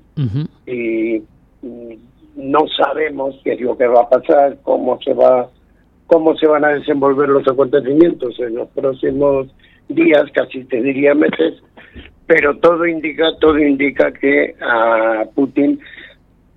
y 0.66 1.22
mm, 1.62 1.94
no 2.36 2.60
sabemos 2.76 3.36
qué 3.44 3.52
es 3.52 3.60
lo 3.60 3.76
que 3.76 3.86
va 3.86 4.02
a 4.02 4.08
pasar, 4.08 4.58
cómo 4.62 4.98
se 5.02 5.14
va, 5.14 5.48
cómo 6.06 6.36
se 6.36 6.46
van 6.46 6.64
a 6.64 6.74
desenvolver 6.74 7.28
los 7.28 7.46
acontecimientos 7.48 8.38
en 8.40 8.56
los 8.56 8.68
próximos 8.70 9.48
días, 9.88 10.24
casi 10.32 10.64
te 10.64 10.82
diría 10.82 11.14
meses, 11.14 11.62
pero 12.26 12.56
todo 12.58 12.86
indica, 12.86 13.24
todo 13.40 13.58
indica 13.58 14.12
que 14.12 14.54
a 14.60 15.24
Putin 15.34 15.78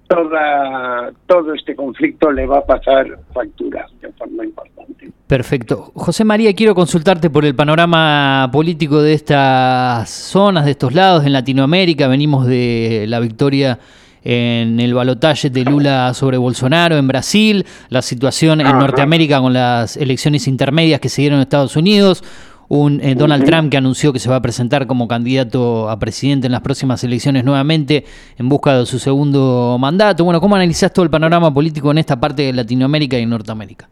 toda, 0.08 1.12
todo 1.28 1.54
este 1.54 1.76
conflicto 1.76 2.32
le 2.32 2.46
va 2.46 2.60
a 2.60 2.66
pasar 2.66 3.20
factura 3.34 3.86
de 4.02 4.12
forma 4.14 4.46
importante. 4.46 5.12
Perfecto. 5.28 5.92
José 5.94 6.24
María, 6.24 6.54
quiero 6.54 6.74
consultarte 6.74 7.30
por 7.30 7.44
el 7.46 7.54
panorama 7.54 8.50
político 8.52 9.02
de 9.02 9.14
estas 9.14 10.10
zonas, 10.10 10.66
de 10.66 10.72
estos 10.72 10.94
lados 10.94 11.26
en 11.26 11.34
Latinoamérica. 11.34 12.08
Venimos 12.08 12.48
de 12.48 13.06
la 13.08 13.20
victoria 13.20 13.78
en 14.24 14.80
el 14.80 14.94
balotaje 14.94 15.50
de 15.50 15.64
Lula 15.64 16.14
sobre 16.14 16.38
Bolsonaro 16.38 16.98
en 16.98 17.08
Brasil, 17.08 17.66
la 17.90 18.02
situación 18.02 18.62
en 18.62 18.68
Norteamérica 18.68 19.40
con 19.40 19.54
las 19.54 19.96
elecciones 19.96 20.48
intermedias 20.48 21.00
que 21.00 21.10
se 21.10 21.22
dieron 21.22 21.38
en 21.38 21.44
Estados 21.44 21.76
Unidos, 21.76 22.24
un 22.70 23.00
eh, 23.02 23.16
Donald 23.16 23.46
Trump 23.46 23.72
que 23.72 23.78
anunció 23.78 24.12
que 24.12 24.20
se 24.20 24.30
va 24.30 24.38
a 24.38 24.42
presentar 24.42 24.88
como 24.88 25.08
candidato 25.08 25.90
a 25.90 26.00
presidente 26.00 26.48
en 26.48 26.52
las 26.52 26.62
próximas 26.62 27.04
elecciones 27.04 27.44
nuevamente 27.44 28.04
en 28.38 28.50
busca 28.50 28.78
de 28.78 28.86
su 28.86 29.00
segundo 29.00 29.78
mandato. 29.80 30.24
Bueno, 30.24 30.42
¿cómo 30.42 30.56
analizás 30.56 30.92
todo 30.92 31.04
el 31.04 31.12
panorama 31.12 31.54
político 31.54 31.92
en 31.92 32.00
esta 32.00 32.20
parte 32.20 32.44
de 32.44 32.54
Latinoamérica 32.54 33.18
y 33.18 33.26
Norteamérica? 33.26 33.90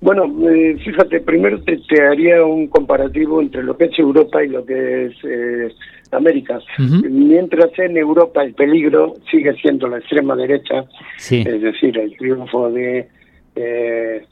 Bueno, 0.00 0.24
eh, 0.48 0.76
fíjate, 0.84 1.20
primero 1.20 1.60
te, 1.62 1.80
haría 2.02 2.44
un 2.44 2.68
comparativo 2.68 3.40
entre 3.40 3.62
lo 3.62 3.76
que 3.76 3.86
es 3.86 3.98
Europa 3.98 4.44
y 4.44 4.48
lo 4.48 4.64
que 4.64 5.06
es 5.06 5.14
eh, 5.24 5.72
América. 6.12 6.60
Mientras 6.78 7.70
en 7.78 7.96
Europa 7.96 8.44
el 8.44 8.54
peligro 8.54 9.14
sigue 9.30 9.54
siendo 9.54 9.88
la 9.88 9.98
extrema 9.98 10.36
derecha, 10.36 10.84
es 11.16 11.62
decir, 11.62 11.98
el 11.98 12.16
triunfo 12.16 12.70
de 12.70 13.08
eh, 13.56 14.26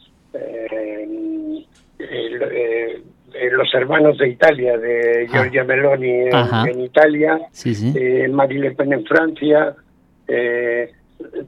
eh, 3.34 3.50
los 3.50 3.72
hermanos 3.74 4.16
de 4.18 4.28
Italia, 4.28 4.78
de 4.78 5.26
ah. 5.28 5.32
Giorgia 5.32 5.64
Meloni 5.64 6.28
en, 6.68 6.80
Italia, 6.80 7.40
eh, 7.64 8.28
Marine 8.30 8.68
Le 8.68 8.70
Pen 8.72 8.92
en 8.92 9.04
Francia, 9.04 9.74
eh, 10.28 10.92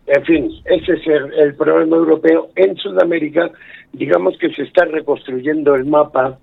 en 0.07 0.25
fin, 0.25 0.51
ese 0.65 0.95
es 0.95 1.07
el, 1.07 1.55
problema 1.55 1.97
europeo. 1.97 2.49
En 2.57 2.77
Sudamérica, 2.77 3.51
digamos 3.93 4.37
que 4.39 4.53
se 4.53 4.63
está 4.63 4.85
reconstruyendo 4.85 5.75
el 5.75 5.85
mapa 5.85 6.39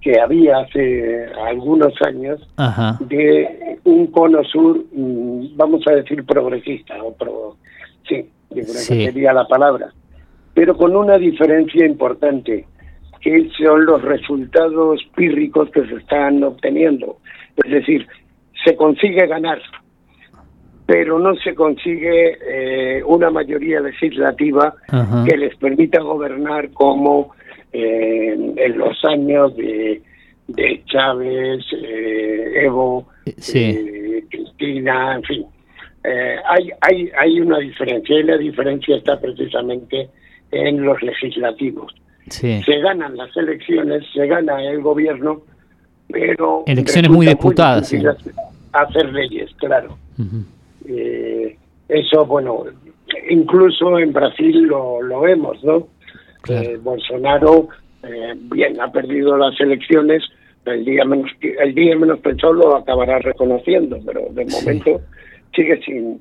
que 0.00 0.18
había 0.20 0.58
hace 0.58 1.26
algunos 1.46 1.92
años 2.02 2.40
de 3.00 3.78
un 3.84 4.06
cono 4.08 4.42
sur, 4.44 4.84
mm, 4.92 5.56
vamos 5.56 5.82
a 5.86 5.92
decir 5.92 6.24
progresista, 6.24 7.02
o 7.02 7.14
pro, 7.14 7.56
sí, 8.08 8.28
sería 8.64 9.32
la 9.32 9.46
palabra, 9.46 9.92
pero 10.54 10.76
con 10.76 10.96
una 10.96 11.18
diferencia 11.18 11.86
importante 11.86 12.66
que 13.22 13.48
son 13.56 13.86
los 13.86 14.02
resultados 14.02 15.00
pírricos 15.14 15.70
que 15.70 15.86
se 15.86 15.94
están 15.94 16.42
obteniendo. 16.42 17.18
Es 17.64 17.70
decir, 17.70 18.06
se 18.64 18.74
consigue 18.76 19.26
ganar, 19.26 19.62
pero 20.86 21.18
no 21.18 21.34
se 21.36 21.54
consigue 21.54 22.36
eh, 22.44 23.02
una 23.04 23.30
mayoría 23.30 23.80
legislativa 23.80 24.74
que 25.26 25.36
les 25.36 25.56
permita 25.56 26.00
gobernar 26.00 26.70
como 26.72 27.32
eh, 27.72 28.36
en 28.56 28.78
los 28.78 29.02
años 29.04 29.56
de, 29.56 30.02
de 30.48 30.82
Chávez, 30.86 31.64
eh, 31.80 32.64
Evo, 32.64 33.06
Cristina, 33.24 35.14
en 35.14 35.22
fin. 35.22 35.46
hay, 36.04 36.70
hay, 36.80 37.10
hay 37.16 37.40
una 37.40 37.58
diferencia 37.58 38.18
y 38.18 38.24
la 38.24 38.36
diferencia 38.36 38.96
está 38.96 39.20
precisamente 39.20 40.10
en 40.50 40.84
los 40.84 41.00
legislativos. 41.02 41.94
Se 42.32 42.78
ganan 42.80 43.16
las 43.16 43.36
elecciones, 43.36 44.04
se 44.12 44.26
gana 44.26 44.62
el 44.62 44.80
gobierno, 44.80 45.42
pero... 46.08 46.64
Elecciones 46.66 47.10
muy 47.10 47.26
disputadas. 47.26 47.92
Hacer 48.72 49.12
leyes, 49.12 49.50
claro. 49.56 49.96
Eh, 50.88 51.56
eso, 51.88 52.24
bueno, 52.26 52.64
incluso 53.28 53.98
en 53.98 54.12
Brasil 54.12 54.62
lo, 54.62 55.02
lo 55.02 55.20
vemos, 55.20 55.62
¿no? 55.62 55.88
Eh, 56.48 56.78
Bolsonaro, 56.82 57.68
eh, 58.02 58.34
bien, 58.34 58.80
ha 58.80 58.90
perdido 58.90 59.36
las 59.36 59.58
elecciones, 59.60 60.22
el 60.64 60.84
día 60.84 61.04
menos 61.04 61.30
el 61.40 61.74
día 61.74 61.96
menos 61.96 62.18
pensado 62.20 62.52
lo 62.52 62.76
acabará 62.76 63.18
reconociendo, 63.18 63.98
pero 64.04 64.22
de 64.30 64.44
momento 64.46 65.00
sigue 65.54 65.80
sin 65.82 66.20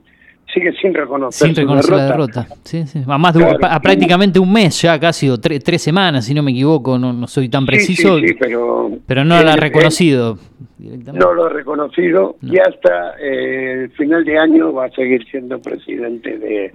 sigue 0.53 0.73
sin 0.73 0.93
reconocer, 0.93 1.47
sin 1.47 1.55
reconocer 1.55 1.95
la 1.95 2.05
derrota. 2.05 2.47
Sí, 2.63 2.85
sí. 2.85 3.03
A, 3.07 3.17
más 3.17 3.33
de 3.33 3.45
a 3.61 3.79
prácticamente 3.79 4.39
un 4.39 4.51
mes 4.51 4.81
ya, 4.81 4.99
casi, 4.99 5.29
o 5.29 5.39
tres 5.39 5.81
semanas, 5.81 6.25
si 6.25 6.33
no 6.33 6.43
me 6.43 6.51
equivoco, 6.51 6.97
no, 6.97 7.13
no 7.13 7.27
soy 7.27 7.49
tan 7.49 7.65
preciso. 7.65 8.19
Sí, 8.19 8.33
pero, 8.39 8.91
pero 9.05 9.23
no 9.23 9.41
lo 9.41 9.49
ha 9.49 9.55
reconocido. 9.55 10.37
No 10.79 11.33
lo 11.33 11.45
ha 11.45 11.49
reconocido 11.49 12.37
y 12.41 12.57
hasta 12.57 13.11
eh, 13.19 13.83
el 13.83 13.91
final 13.91 14.25
de 14.25 14.39
año 14.39 14.73
va 14.73 14.85
a 14.85 14.91
seguir 14.91 15.23
siendo 15.29 15.61
presidente 15.61 16.37
de, 16.39 16.73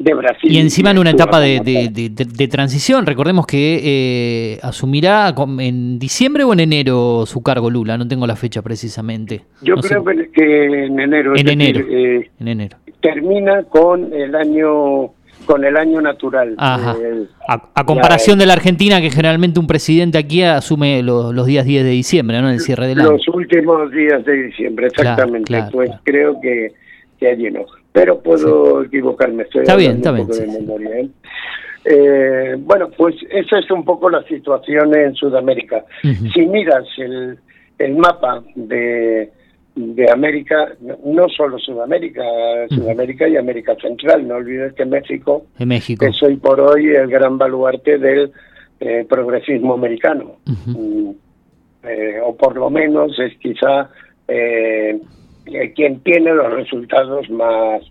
de 0.00 0.14
Brasil. 0.14 0.50
Y 0.50 0.58
encima 0.58 0.90
en 0.90 0.98
una 0.98 1.10
etapa 1.10 1.38
de, 1.40 1.60
de, 1.60 2.48
transición, 2.48 3.04
recordemos 3.04 3.46
que 3.46 3.80
eh, 3.84 4.58
asumirá 4.62 5.34
en 5.58 5.98
diciembre 5.98 6.42
o 6.42 6.52
en 6.54 6.60
enero 6.60 7.24
su 7.26 7.42
cargo 7.42 7.68
Lula, 7.70 7.98
no 7.98 8.08
tengo 8.08 8.26
la 8.26 8.34
fecha 8.34 8.62
precisamente. 8.62 9.42
Yo 9.60 9.76
creo 9.76 10.02
que 10.04 10.86
en 10.86 10.98
enero. 10.98 11.36
En 11.36 11.48
enero. 11.48 11.86
Eh, 11.88 12.30
en 12.40 12.48
enero. 12.48 12.78
Termina 13.00 13.62
con 13.64 14.12
el 14.12 14.34
año 14.34 15.12
con 15.44 15.64
el 15.64 15.76
año 15.76 16.00
natural. 16.00 16.52
Eh, 16.52 17.26
a, 17.48 17.84
comparación 17.84 18.38
de 18.38 18.46
la 18.46 18.54
Argentina, 18.54 19.00
que 19.00 19.10
generalmente 19.10 19.60
un 19.60 19.66
presidente 19.66 20.16
aquí 20.16 20.42
asume 20.42 21.02
los, 21.02 21.46
días 21.46 21.66
10 21.66 21.84
de 21.84 21.90
diciembre, 21.90 22.40
¿no? 22.40 22.50
El 22.50 22.60
cierre 22.60 22.86
del 22.86 23.00
año. 23.00 23.12
Los 23.12 23.28
últimos 23.28 23.90
días 23.90 24.24
de 24.24 24.44
diciembre, 24.44 24.86
exactamente. 24.86 25.62
pues 25.72 25.90
creo 26.04 26.40
que, 26.40 26.72
que 27.18 27.28
allí 27.28 27.50
no. 27.50 27.66
Pero 27.92 28.20
puedo 28.20 28.82
equivocarme. 28.84 29.44
Estoy 29.44 29.62
está 29.62 29.76
bien, 29.76 29.96
está 29.96 30.12
bien. 30.12 31.12
Eh, 31.84 32.56
bueno, 32.58 32.90
pues 32.96 33.16
esa 33.30 33.58
es 33.58 33.70
un 33.70 33.84
poco 33.84 34.10
la 34.10 34.22
situación 34.24 34.94
en 34.94 35.14
Sudamérica. 35.14 35.84
Si 36.02 36.46
miras 36.46 36.84
el, 36.98 37.38
el 37.78 37.96
mapa 37.96 38.42
de, 38.54 39.30
de 39.74 40.10
América, 40.10 40.72
no 41.04 41.28
solo 41.28 41.58
Sudamérica, 41.58 42.22
Sudamérica 42.68 43.26
y 43.28 43.36
América 43.36 43.74
Central, 43.80 44.28
no 44.28 44.36
olvides 44.36 44.74
que 44.74 44.84
México, 44.84 45.46
México. 45.58 46.04
es 46.04 46.22
hoy 46.22 46.36
por 46.36 46.60
hoy 46.60 46.88
el 46.88 47.08
gran 47.08 47.38
baluarte 47.38 47.98
del 47.98 48.30
eh, 48.78 49.06
progresismo 49.08 49.74
americano, 49.74 50.36
mm, 50.46 51.10
eh, 51.84 52.20
o 52.22 52.36
por 52.36 52.56
lo 52.56 52.68
menos 52.68 53.18
es 53.18 53.36
quizá 53.38 53.90
eh, 55.46 55.72
quien 55.74 56.00
tiene 56.00 56.34
los 56.34 56.52
resultados 56.52 57.28
más 57.30 57.82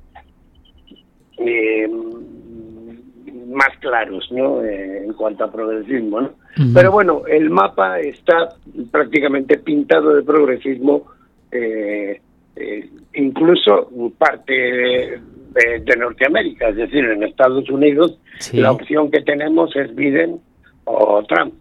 más 3.50 3.77
claros 3.79 4.32
¿no? 4.32 4.63
Eh, 4.63 5.03
en 5.06 5.13
cuanto 5.13 5.44
a 5.44 5.51
progresismo. 5.51 6.22
¿no? 6.22 6.32
Pero 6.74 6.91
bueno, 6.91 7.24
el 7.27 7.50
mapa 7.50 8.00
está 8.00 8.56
prácticamente 8.91 9.58
pintado 9.58 10.15
de 10.15 10.24
progresismo, 10.24 11.06
eh, 11.51 12.22
eh, 12.56 12.89
incluso 13.13 13.89
parte 14.18 14.53
de, 14.53 15.96
Norteamérica, 15.98 16.70
es 16.70 16.75
decir, 16.75 17.03
en 17.06 17.24
Estados 17.24 17.70
Unidos 17.70 18.20
la 18.53 18.72
opción 18.72 19.10
que 19.10 19.22
tenemos 19.22 19.75
es 19.75 19.94
Biden 19.96 20.39
o 20.86 21.24
Trump. 21.24 21.53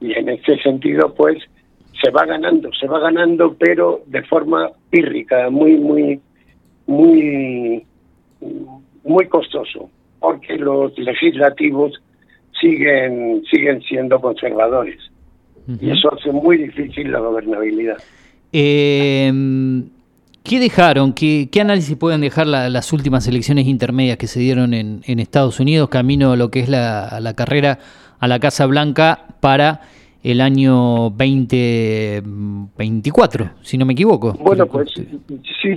Y 0.00 0.12
en 0.12 0.28
ese 0.28 0.56
sentido, 0.58 1.12
pues, 1.14 1.38
se 2.02 2.10
va 2.10 2.24
ganando, 2.24 2.70
se 2.72 2.86
va 2.86 2.98
ganando, 2.98 3.54
pero 3.58 4.02
de 4.06 4.22
forma 4.22 4.70
pírrica, 4.90 5.50
muy, 5.50 5.76
muy, 5.76 6.20
muy, 6.86 7.84
muy 9.04 9.26
costoso 9.28 9.90
porque 10.20 10.56
los 10.56 10.96
legislativos 10.98 11.92
siguen 12.60 13.42
siguen 13.50 13.82
siendo 13.82 14.18
conservadores 14.20 14.98
y 15.80 15.90
eso 15.90 16.12
hace 16.14 16.30
muy 16.30 16.58
difícil 16.58 17.10
la 17.10 17.18
gobernabilidad. 17.18 17.96
Eh, 18.52 19.32
¿Qué 20.44 20.60
dejaron? 20.60 21.12
¿Qué, 21.12 21.48
¿Qué, 21.50 21.60
análisis 21.60 21.96
pueden 21.96 22.20
dejar 22.20 22.46
las 22.46 22.92
últimas 22.92 23.26
elecciones 23.26 23.66
intermedias 23.66 24.16
que 24.16 24.28
se 24.28 24.38
dieron 24.38 24.74
en, 24.74 25.00
en 25.06 25.18
Estados 25.18 25.58
Unidos, 25.58 25.88
camino 25.88 26.32
a 26.32 26.36
lo 26.36 26.52
que 26.52 26.60
es 26.60 26.68
la, 26.68 27.18
la 27.20 27.34
carrera 27.34 27.80
a 28.20 28.28
la 28.28 28.38
Casa 28.38 28.66
Blanca 28.66 29.26
para 29.40 29.80
el 30.26 30.40
año 30.40 31.10
2024, 31.10 33.50
si 33.62 33.78
no 33.78 33.86
me 33.86 33.92
equivoco. 33.92 34.32
Bueno, 34.32 34.66
pues 34.66 34.90
sí, 34.92 35.06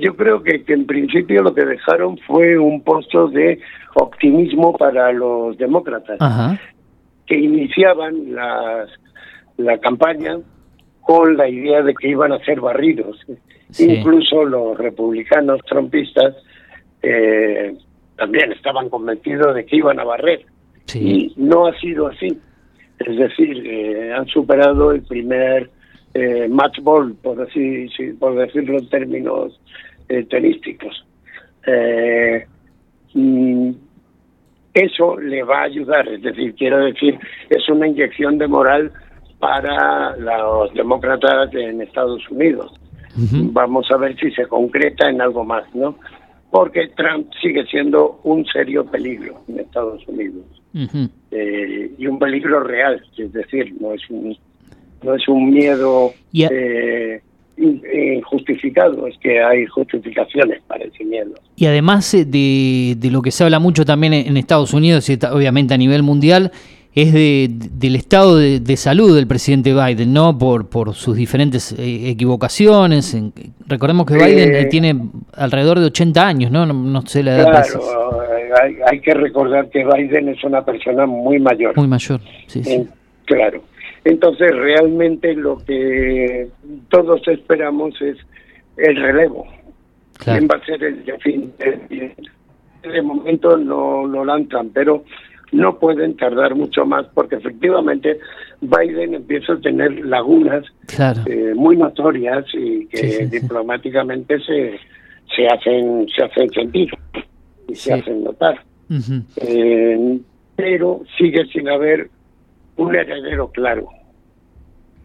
yo 0.02 0.16
creo 0.16 0.42
que, 0.42 0.64
en 0.68 0.88
principio 0.88 1.44
lo 1.44 1.54
que 1.54 1.66
dejaron 1.66 2.18
fue 2.26 2.58
un 2.58 2.82
posto 2.82 3.28
de 3.28 3.60
optimismo 3.94 4.76
para 4.76 5.14
los 5.14 5.56
demócratas, 5.60 6.18
que 7.28 7.38
iniciaban 7.38 8.34
las, 8.34 8.90
la 9.58 9.78
campaña 9.78 10.40
con 11.02 11.38
la 11.38 11.48
idea 11.48 11.84
de 11.84 11.94
que 11.94 12.08
iban 12.08 12.32
a 12.32 12.44
ser 12.44 12.60
barridos. 12.60 13.20
Incluso 13.78 14.46
los 14.46 14.76
republicanos 14.80 15.62
trompistas 15.70 16.36
eh, 17.04 17.78
también 18.16 18.52
estaban 18.52 18.90
convencidos 18.90 19.54
de 19.54 19.64
que 19.64 19.76
iban 19.76 20.00
a 20.00 20.06
barrer. 20.06 20.44
Y 20.96 21.36
no 21.38 21.68
ha 21.68 21.80
sido 21.80 22.08
así 22.08 22.36
es 23.00 23.18
decir, 23.18 23.66
eh, 23.66 24.14
han 24.14 24.28
superado 24.28 24.92
el 24.92 25.02
primer 25.04 25.70
eh, 26.14 26.48
match 26.50 26.80
ball, 26.82 27.16
por, 27.22 27.42
así, 27.42 27.88
por 28.20 28.36
decirlo 28.36 28.80
en 28.80 28.90
términos 28.90 29.60
eh, 30.10 30.24
tenísticos. 30.26 31.06
Eh, 31.66 32.46
mm, 33.14 33.72
eso 34.74 35.20
le 35.20 35.44
va 35.44 35.60
a 35.60 35.64
ayudar, 35.64 36.08
es 36.08 36.22
decir, 36.22 36.56
quiero 36.56 36.80
decir, 36.80 37.18
es 37.50 37.68
una 37.70 37.88
inyección 37.88 38.38
de 38.38 38.48
moral 38.48 38.92
para 39.40 40.16
los 40.18 40.74
demócratas 40.74 41.54
en 41.54 41.82
Estados 41.82 42.28
Unidos. 42.30 42.74
Vamos 43.52 43.90
a 43.92 43.98
ver 43.98 44.16
si 44.18 44.32
se 44.32 44.46
concreta 44.46 45.10
en 45.10 45.22
algo 45.22 45.44
más, 45.44 45.64
¿no? 45.74 45.96
Porque 46.52 46.88
Trump 46.96 47.28
sigue 47.42 47.66
siendo 47.66 48.20
un 48.24 48.46
serio 48.46 48.86
peligro 48.86 49.42
en 49.48 49.60
Estados 49.60 50.08
Unidos. 50.08 50.59
Eh, 50.74 51.92
y 51.98 52.08
un 52.08 52.20
peligro 52.20 52.64
real, 52.64 53.02
es 53.18 53.34
decir, 53.34 53.74
no 53.80 53.94
es 53.94 54.02
un, 54.10 54.38
no 55.04 55.16
es 55.16 55.28
un 55.28 55.52
miedo 55.52 56.14
eh, 56.34 57.22
injustificado, 57.58 59.08
es 59.08 59.18
que 59.18 59.42
hay 59.42 59.66
justificaciones 59.66 60.62
para 60.68 60.86
ese 60.86 61.04
miedo. 61.04 61.34
Y 61.56 61.66
además 61.66 62.14
eh, 62.14 62.26
de, 62.26 62.96
de 62.98 63.12
lo 63.12 63.22
que 63.22 63.32
se 63.32 63.44
habla 63.44 63.60
mucho 63.60 63.86
también 63.86 64.14
en 64.14 64.38
Estados 64.38 64.74
Unidos 64.74 65.10
y 65.10 65.18
obviamente 65.32 65.74
a 65.74 65.78
nivel 65.78 66.04
mundial, 66.04 66.52
es 66.94 67.14
de, 67.14 67.48
del 67.50 67.96
estado 67.96 68.38
de, 68.38 68.78
salud 68.78 69.16
del 69.16 69.28
presidente 69.28 69.74
Biden, 69.74 70.12
¿no? 70.12 70.38
Por, 70.38 70.70
por 70.70 70.96
sus 70.96 71.16
diferentes 71.16 71.76
equivocaciones. 71.78 73.16
recordemos 73.68 74.08
que 74.08 74.16
Biden 74.16 74.70
tiene 74.70 75.00
alrededor 75.34 75.80
de 75.80 75.86
80 75.86 76.28
años, 76.28 76.52
¿no? 76.52 76.66
No, 76.66 77.02
sé 77.06 77.22
la 77.22 77.36
edad. 77.36 77.52
Claro, 77.52 78.24
hay, 78.52 79.00
que 79.02 79.14
recordar 79.14 79.70
que 79.70 79.84
Biden 79.86 80.30
es 80.30 80.44
una 80.44 80.64
persona 80.64 81.06
muy 81.06 81.40
mayor. 81.40 81.76
Muy 81.78 81.88
mayor, 81.88 82.22
sí, 82.48 82.64
sí. 82.64 82.88
claro. 83.26 83.64
Entonces, 84.04 84.56
realmente 84.56 85.34
lo 85.36 85.58
que 85.58 86.48
todos 86.90 87.28
esperamos 87.28 88.00
es 88.02 88.18
el 88.78 88.96
relevo. 88.96 89.46
¿Quién 90.18 90.48
va 90.48 90.58
a 90.58 90.66
ser 90.66 90.84
el 90.84 91.06
de? 91.06 92.16
De 92.82 93.02
momento 93.02 93.58
no 93.58 94.08
lo 94.08 94.24
lanzan, 94.24 94.70
pero 94.70 95.04
no 95.52 95.78
pueden 95.80 96.16
tardar 96.16 96.56
mucho 96.56 96.86
más 96.86 97.06
porque 97.14 97.36
efectivamente 97.36 98.20
Biden 98.62 99.16
empieza 99.16 99.54
a 99.54 99.60
tener 99.60 100.06
lagunas 100.06 100.64
eh, 101.26 101.54
muy 101.56 101.76
notorias 101.78 102.46
y 102.54 102.86
que 102.88 103.28
diplomáticamente 103.28 104.40
se 104.40 104.80
se 105.36 105.48
hacen 105.48 106.08
se 106.16 106.24
hacen 106.24 106.50
sentir 106.52 106.90
y 107.70 107.76
se 107.76 107.94
hacen 107.94 108.24
notar. 108.24 108.64
Eh, 109.36 110.20
pero 110.56 111.02
sigue 111.18 111.46
sin 111.54 111.70
haber 111.70 112.10
un 112.76 112.96
heredero 112.96 113.50
claro. 113.52 113.88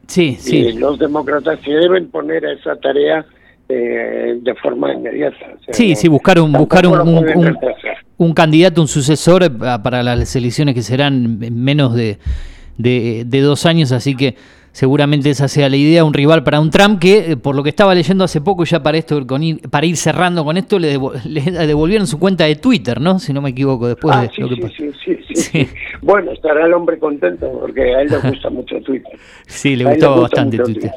Sí, 0.07 0.37
sí. 0.38 0.59
Y 0.59 0.72
los 0.72 0.98
demócratas 0.98 1.61
se 1.64 1.70
deben 1.70 2.09
poner 2.09 2.44
a 2.46 2.53
esa 2.53 2.77
tarea 2.77 3.24
eh, 3.68 4.38
de 4.40 4.55
forma 4.57 4.92
inmediata. 4.92 5.57
sí, 5.70 5.94
sí, 5.94 6.09
buscar 6.09 6.38
un, 6.38 6.53
buscar 6.53 6.87
un, 6.87 7.59
un, 8.18 8.35
candidato, 8.35 8.83
un 8.83 8.88
sucesor 8.88 9.42
eh, 9.44 9.50
para 9.83 10.03
las 10.03 10.37
elecciones 10.37 10.74
que 10.74 10.83
serán 10.83 11.38
menos 11.38 11.94
de, 11.94 12.18
de, 12.77 13.24
de 13.27 13.40
dos 13.40 13.64
años, 13.64 13.92
así 13.92 14.14
que 14.14 14.37
seguramente 14.74 15.30
esa 15.30 15.46
sea 15.46 15.68
la 15.68 15.76
idea, 15.76 16.04
un 16.04 16.12
rival 16.12 16.42
para 16.42 16.58
un 16.58 16.68
Trump 16.68 16.98
que, 17.00 17.32
eh, 17.32 17.37
por 17.37 17.54
lo 17.54 17.62
que 17.62 17.68
estaba 17.68 17.94
leyendo 17.94 18.24
hace 18.24 18.40
poco, 18.40 18.64
ya 18.64 18.82
para 18.82 18.98
esto 18.98 19.24
con 19.24 19.40
ir, 19.40 19.60
para 19.70 19.87
ir 19.87 19.96
cerrando 19.96 20.44
con 20.44 20.56
esto, 20.56 20.80
le, 20.80 20.98
devolvieron 21.66 22.08
su 22.08 22.18
cuenta 22.18 22.44
de 22.44 22.56
Twitter, 22.56 23.00
¿no? 23.00 23.20
Si 23.20 23.32
no 23.32 23.40
me 23.40 23.50
equivoco, 23.50 23.87
después 23.87 24.16
ah, 24.16 24.22
de 24.22 24.30
sí, 24.30 24.42
lo 24.42 24.48
que 24.48 24.68
sí, 24.70 24.90
sí, 25.04 25.34
sí, 25.34 25.68
Bueno, 26.02 26.32
estará 26.32 26.66
el 26.66 26.74
hombre 26.74 26.98
contento 26.98 27.50
porque 27.60 27.94
a 27.94 28.02
él 28.02 28.08
le 28.10 28.18
gusta 28.18 28.50
mucho 28.50 28.80
Twitter. 28.80 29.16
Sí, 29.46 29.76
le 29.76 29.84
gustaba 29.84 30.22
bastante 30.22 30.58
Twitter. 30.58 30.90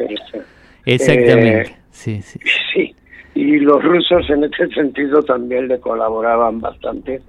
Exactamente, 0.84 1.62
eh, 1.62 1.76
sí, 1.92 2.22
sí. 2.24 2.40
Sí, 2.74 2.96
y 3.36 3.60
los 3.60 3.84
rusos 3.84 4.28
en 4.32 4.44
este 4.44 4.70
sentido 4.70 5.22
también 5.22 5.68
le 5.68 5.80
colaboraban 5.80 6.60
bastante. 6.60 7.22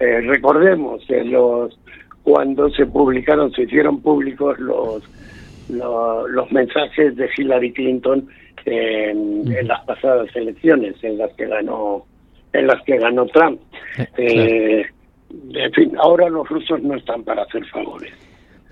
Eh, 0.00 0.20
recordemos 0.22 1.00
que 1.06 1.22
los 1.22 1.78
cuando 2.24 2.68
se 2.70 2.86
publicaron, 2.86 3.52
se 3.52 3.62
hicieron 3.62 4.00
públicos 4.00 4.58
los 4.58 5.00
los 5.68 6.52
mensajes 6.52 7.16
de 7.16 7.28
Hillary 7.36 7.72
Clinton 7.72 8.28
en, 8.64 9.66
las 9.66 9.84
pasadas 9.84 10.28
elecciones 10.34 10.96
en 11.02 11.18
las 11.18 11.32
que 11.34 11.46
ganó 11.46 12.04
en 12.52 12.66
las 12.66 12.82
que 12.84 12.96
ganó 12.98 13.26
Trump. 13.26 13.60
Eh, 14.16 14.86
en 15.54 15.72
fin, 15.72 15.92
ahora 15.98 16.28
los 16.28 16.48
rusos 16.48 16.80
no 16.82 16.94
están 16.94 17.22
para 17.24 17.42
hacer 17.42 17.64
favores. 17.66 18.12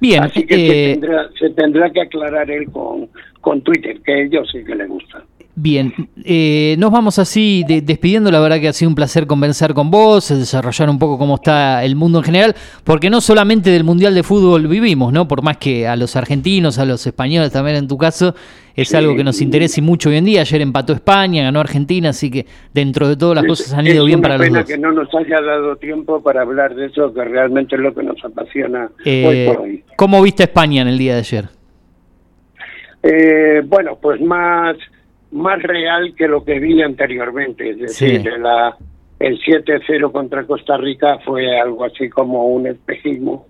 Bien, 0.00 0.22
Así 0.22 0.46
que 0.46 0.54
se, 0.54 0.66
eh, 0.66 0.92
tendrá, 0.92 1.28
se 1.38 1.50
tendrá 1.50 1.90
que 1.90 2.00
aclarar 2.00 2.50
él 2.50 2.70
con, 2.70 3.08
con 3.40 3.60
Twitter, 3.62 4.00
que 4.00 4.12
a 4.12 4.18
ellos 4.22 4.48
sí 4.50 4.64
que 4.64 4.74
le 4.74 4.86
gusta. 4.86 5.22
Bien, 5.56 5.92
eh, 6.24 6.74
nos 6.80 6.90
vamos 6.90 7.20
así 7.20 7.64
despidiendo, 7.64 8.28
la 8.32 8.40
verdad 8.40 8.58
que 8.58 8.66
ha 8.66 8.72
sido 8.72 8.88
un 8.88 8.96
placer 8.96 9.28
conversar 9.28 9.72
con 9.72 9.88
vos, 9.88 10.28
desarrollar 10.28 10.90
un 10.90 10.98
poco 10.98 11.16
cómo 11.16 11.36
está 11.36 11.84
el 11.84 11.94
mundo 11.94 12.18
en 12.18 12.24
general, 12.24 12.54
porque 12.82 13.08
no 13.08 13.20
solamente 13.20 13.70
del 13.70 13.84
Mundial 13.84 14.16
de 14.16 14.24
Fútbol 14.24 14.66
vivimos, 14.66 15.12
¿no? 15.12 15.28
Por 15.28 15.42
más 15.42 15.58
que 15.58 15.86
a 15.86 15.94
los 15.94 16.16
argentinos, 16.16 16.80
a 16.80 16.84
los 16.84 17.06
españoles 17.06 17.52
también 17.52 17.76
en 17.76 17.86
tu 17.86 17.96
caso, 17.96 18.34
es 18.74 18.92
algo 18.96 19.14
que 19.14 19.22
nos 19.22 19.40
interesa 19.40 19.78
y 19.78 19.84
mucho 19.84 20.08
hoy 20.08 20.16
en 20.16 20.24
día. 20.24 20.40
Ayer 20.40 20.60
empató 20.60 20.92
España, 20.92 21.44
ganó 21.44 21.60
Argentina, 21.60 22.08
así 22.08 22.32
que 22.32 22.46
dentro 22.72 23.08
de 23.08 23.16
todas 23.16 23.36
las 23.36 23.44
cosas 23.44 23.72
han 23.74 23.86
ido 23.86 24.04
bien 24.04 24.20
para 24.20 24.36
los 24.36 24.48
dos. 24.48 24.64
que 24.64 24.76
no 24.76 24.90
nos 24.90 25.14
haya 25.14 25.40
dado 25.40 25.76
tiempo 25.76 26.20
para 26.20 26.42
hablar 26.42 26.74
de 26.74 26.86
eso, 26.86 27.14
que 27.14 27.22
realmente 27.22 27.76
es 27.76 27.80
lo 27.80 27.94
que 27.94 28.02
nos 28.02 28.22
apasiona 28.24 28.90
eh, 29.04 29.24
hoy 29.24 29.46
por 29.46 29.64
hoy. 29.64 29.84
¿Cómo 29.94 30.20
viste 30.20 30.42
España 30.42 30.82
en 30.82 30.88
el 30.88 30.98
día 30.98 31.12
de 31.12 31.20
ayer? 31.20 31.44
Eh, 33.04 33.62
bueno, 33.64 33.96
pues 34.00 34.20
más 34.20 34.76
más 35.34 35.62
real 35.62 36.14
que 36.16 36.28
lo 36.28 36.44
que 36.44 36.58
vi 36.60 36.80
anteriormente, 36.80 37.70
es 37.70 37.78
decir, 37.78 38.24
la, 38.38 38.76
el 39.18 39.40
7-0 39.40 40.12
contra 40.12 40.46
Costa 40.46 40.76
Rica 40.76 41.18
fue 41.24 41.58
algo 41.58 41.84
así 41.84 42.08
como 42.08 42.46
un 42.46 42.66
espejismo. 42.66 43.46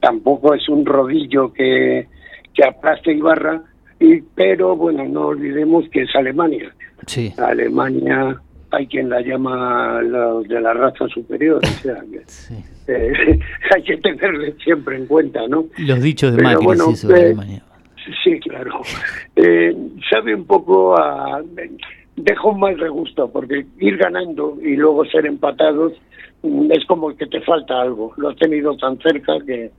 tampoco 0.00 0.54
es 0.54 0.68
un 0.68 0.86
rodillo 0.86 1.52
que, 1.52 2.06
que 2.54 2.64
aplaste 2.64 3.12
Ibarra, 3.12 3.62
y, 3.98 4.20
pero 4.20 4.76
bueno, 4.76 5.04
no 5.04 5.28
olvidemos 5.28 5.88
que 5.90 6.02
es 6.02 6.14
Alemania. 6.14 6.72
Sí. 7.06 7.32
Alemania 7.38 8.40
hay 8.70 8.86
quien 8.86 9.08
la 9.08 9.20
llama 9.20 10.00
de 10.02 10.60
la 10.60 10.72
raza 10.74 11.08
superior, 11.08 11.60
o 11.62 11.82
sea, 11.82 12.02
eh, 12.88 13.40
hay 13.74 13.82
que 13.82 13.96
tenerle 13.96 14.54
siempre 14.62 14.96
en 14.96 15.06
cuenta, 15.06 15.46
¿no? 15.48 15.66
Los 15.78 16.02
dichos 16.02 16.36
de 16.36 16.42
Macri, 16.42 16.64
bueno, 16.64 16.86
sí, 16.88 16.96
sobre 16.96 17.20
Alemania. 17.26 17.62
Sí, 18.22 18.38
claro. 18.40 18.80
Eh, 19.34 19.74
sabe 20.10 20.34
un 20.34 20.44
poco 20.44 20.96
a... 20.96 21.42
Dejo 22.16 22.50
un 22.50 22.60
mal 22.60 22.78
regusto, 22.78 23.30
porque 23.30 23.66
ir 23.78 23.96
ganando 23.98 24.56
y 24.62 24.76
luego 24.76 25.04
ser 25.04 25.26
empatados 25.26 25.92
mm, 26.42 26.72
es 26.72 26.84
como 26.86 27.14
que 27.14 27.26
te 27.26 27.40
falta 27.42 27.80
algo. 27.80 28.14
Lo 28.16 28.30
has 28.30 28.36
tenido 28.36 28.76
tan 28.76 28.98
cerca 28.98 29.38
que 29.44 29.70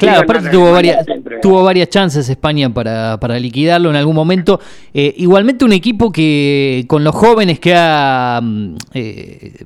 Claro, 0.00 0.22
aparte 0.22 0.48
tuvo 0.48 0.72
varias, 0.72 1.04
tuvo 1.42 1.62
varias 1.62 1.90
chances 1.90 2.26
España 2.30 2.72
para, 2.72 3.20
para 3.20 3.38
liquidarlo 3.38 3.90
en 3.90 3.96
algún 3.96 4.16
momento. 4.16 4.58
Eh, 4.94 5.12
igualmente 5.18 5.62
un 5.62 5.74
equipo 5.74 6.10
que 6.10 6.86
con 6.88 7.04
los 7.04 7.14
jóvenes 7.14 7.60
que 7.60 7.74
ha 7.76 8.40
mm, 8.42 8.76
eh, 8.94 9.64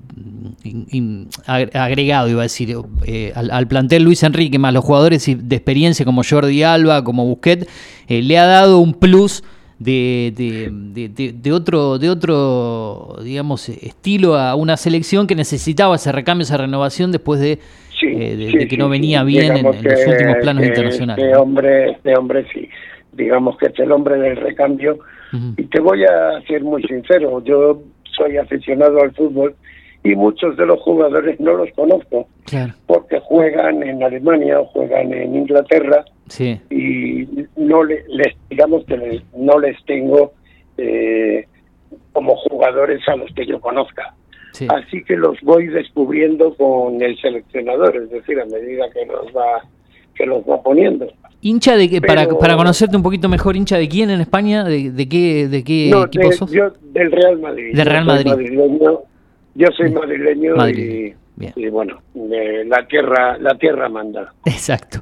agregado, 1.72 2.28
iba 2.28 2.40
a 2.40 2.42
decir, 2.42 2.76
eh, 3.06 3.32
al, 3.36 3.68
plantel 3.68 4.02
Luis 4.02 4.24
Enrique, 4.24 4.58
más 4.58 4.74
los 4.74 4.84
jugadores 4.84 5.24
de 5.24 5.54
experiencia 5.56 6.04
como 6.04 6.22
Jordi 6.28 6.64
Alba, 6.64 7.04
como 7.04 7.24
Busquet, 7.26 7.68
le 8.08 8.36
ha 8.36 8.46
dado 8.46 8.80
un 8.80 8.94
plus 8.94 9.44
de, 9.78 10.32
de, 10.36 11.32
de, 11.32 11.52
otro, 11.52 11.98
de 11.98 12.10
otro, 12.10 13.18
digamos, 13.22 13.68
estilo 13.68 14.36
a 14.36 14.56
una 14.56 14.76
selección 14.76 15.28
que 15.28 15.36
necesitaba 15.36 15.94
ese 15.94 16.10
recambio, 16.10 16.42
esa 16.42 16.56
renovación 16.56 17.12
después 17.12 17.40
de 17.40 17.60
eh, 18.06 18.36
de, 18.36 18.68
que 18.68 18.76
no 18.76 18.88
venía 18.88 19.22
bien 19.22 19.56
en, 19.56 19.64
los 19.64 19.76
últimos 19.76 20.36
planos 20.40 20.64
internacionales. 20.64 21.24
Este 21.24 21.36
hombre, 21.36 21.90
este 21.90 22.16
hombre 22.16 22.46
sí, 22.52 22.68
digamos 23.12 23.56
que 23.58 23.66
es 23.66 23.78
el 23.78 23.92
hombre 23.92 24.18
del 24.18 24.36
recambio. 24.36 24.98
Y 25.56 25.64
te 25.64 25.80
voy 25.80 26.04
a 26.04 26.40
ser 26.46 26.62
muy 26.62 26.80
sincero, 26.84 27.42
yo 27.42 27.82
soy 28.16 28.36
aficionado 28.36 29.02
al 29.02 29.12
fútbol 29.14 29.56
y 30.04 30.14
muchos 30.14 30.56
de 30.56 30.66
los 30.66 30.80
jugadores 30.80 31.40
no 31.40 31.54
los 31.54 31.70
conozco 31.72 32.28
porque 32.86 33.18
juegan 33.20 33.82
en 33.82 34.02
Alemania 34.02 34.60
o 34.60 34.66
juegan 34.66 35.12
en 35.12 35.34
Inglaterra 35.34 36.04
y 36.70 37.26
no 37.56 37.82
les 37.82 38.04
digamos 38.48 38.84
que 38.84 39.22
no 39.34 39.58
les 39.58 39.82
tengo 39.86 40.34
eh, 40.76 41.46
como 42.12 42.36
jugadores 42.36 43.00
a 43.08 43.16
los 43.16 43.32
que 43.34 43.46
yo 43.46 43.60
conozca 43.60 44.14
Así 44.68 45.02
que 45.04 45.16
los 45.16 45.40
voy 45.42 45.66
descubriendo 45.66 46.54
con 46.54 47.02
el 47.02 47.18
seleccionador, 47.20 47.96
es 47.96 48.10
decir, 48.10 48.40
a 48.40 48.44
medida 48.44 48.88
que 48.92 49.04
los 49.06 49.26
va 49.34 49.62
que 50.14 50.26
los 50.26 50.42
va 50.44 50.62
poniendo. 50.62 51.08
¿Hincha 51.40 51.76
de 51.76 51.90
qué? 51.90 52.00
para, 52.00 52.28
para 52.28 52.56
conocerte 52.56 52.96
un 52.96 53.02
poquito 53.02 53.28
mejor, 53.28 53.56
¿hincha 53.56 53.76
de 53.76 53.88
quién 53.88 54.10
en 54.10 54.20
España? 54.20 54.64
¿De, 54.64 55.08
qué, 55.08 55.48
de 55.48 55.64
qué 55.64 55.90
equipo 55.90 56.32
sos? 56.32 56.52
Yo 56.52 56.72
del 56.92 57.10
Real 57.10 57.38
Madrid. 57.38 57.74
Del 57.74 57.86
Real 57.86 58.04
Madrid. 58.04 58.32
yo 59.54 59.66
soy 59.76 59.90
madrileño 59.90 60.68
y, 60.68 61.14
y, 61.56 61.68
bueno, 61.68 62.00
la 62.14 62.86
tierra 62.86 63.36
la 63.38 63.58
tierra 63.58 63.88
manda. 63.88 64.32
Exacto. 64.46 65.00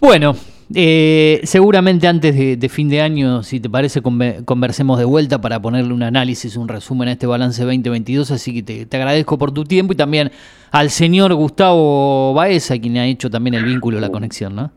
Bueno, 0.00 0.34
eh, 0.74 1.40
seguramente 1.44 2.06
antes 2.06 2.36
de, 2.36 2.68
fin 2.68 2.88
de 2.88 3.00
año, 3.00 3.42
si 3.42 3.58
te 3.58 3.68
parece, 3.68 4.02
conversemos 4.02 4.98
de 4.98 5.04
vuelta 5.04 5.40
para 5.40 5.60
ponerle 5.60 5.92
un 5.92 6.02
análisis, 6.02 6.56
un 6.56 6.68
resumen 6.68 7.08
a 7.08 7.12
este 7.12 7.26
balance 7.26 7.62
2022. 7.64 8.30
Así 8.30 8.62
que 8.62 8.86
te, 8.86 8.96
agradezco 8.96 9.36
por 9.36 9.52
tu 9.52 9.64
tiempo 9.64 9.92
y 9.92 9.96
también 9.96 10.30
al 10.70 10.90
señor 10.90 11.34
Gustavo 11.34 12.34
Baeza, 12.34 12.78
quien 12.78 12.98
ha 12.98 13.06
hecho 13.06 13.30
también 13.30 13.54
el 13.54 13.64
vínculo, 13.64 13.98
la 13.98 14.10
conexión, 14.10 14.54
¿no? 14.54 14.70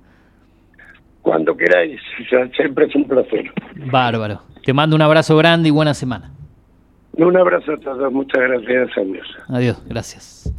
Cuando 1.22 1.56
queráis, 1.56 2.02
siempre 2.56 2.86
es 2.86 2.96
un 2.96 3.06
placer. 3.06 3.52
Bárbaro. 3.92 4.42
Te 4.66 4.74
mando 4.74 4.96
un 4.96 5.02
abrazo 5.02 5.38
grande 5.38 5.70
y 5.70 5.72
buena 5.72 5.94
semana. 5.94 6.32
Un 7.14 7.38
abrazo 7.38 7.74
a 7.74 7.78
todos, 7.78 8.12
muchas 8.12 8.42
gracias, 8.42 8.98
adiós. 8.98 9.28
Adiós, 9.48 9.84
gracias. 9.88 10.52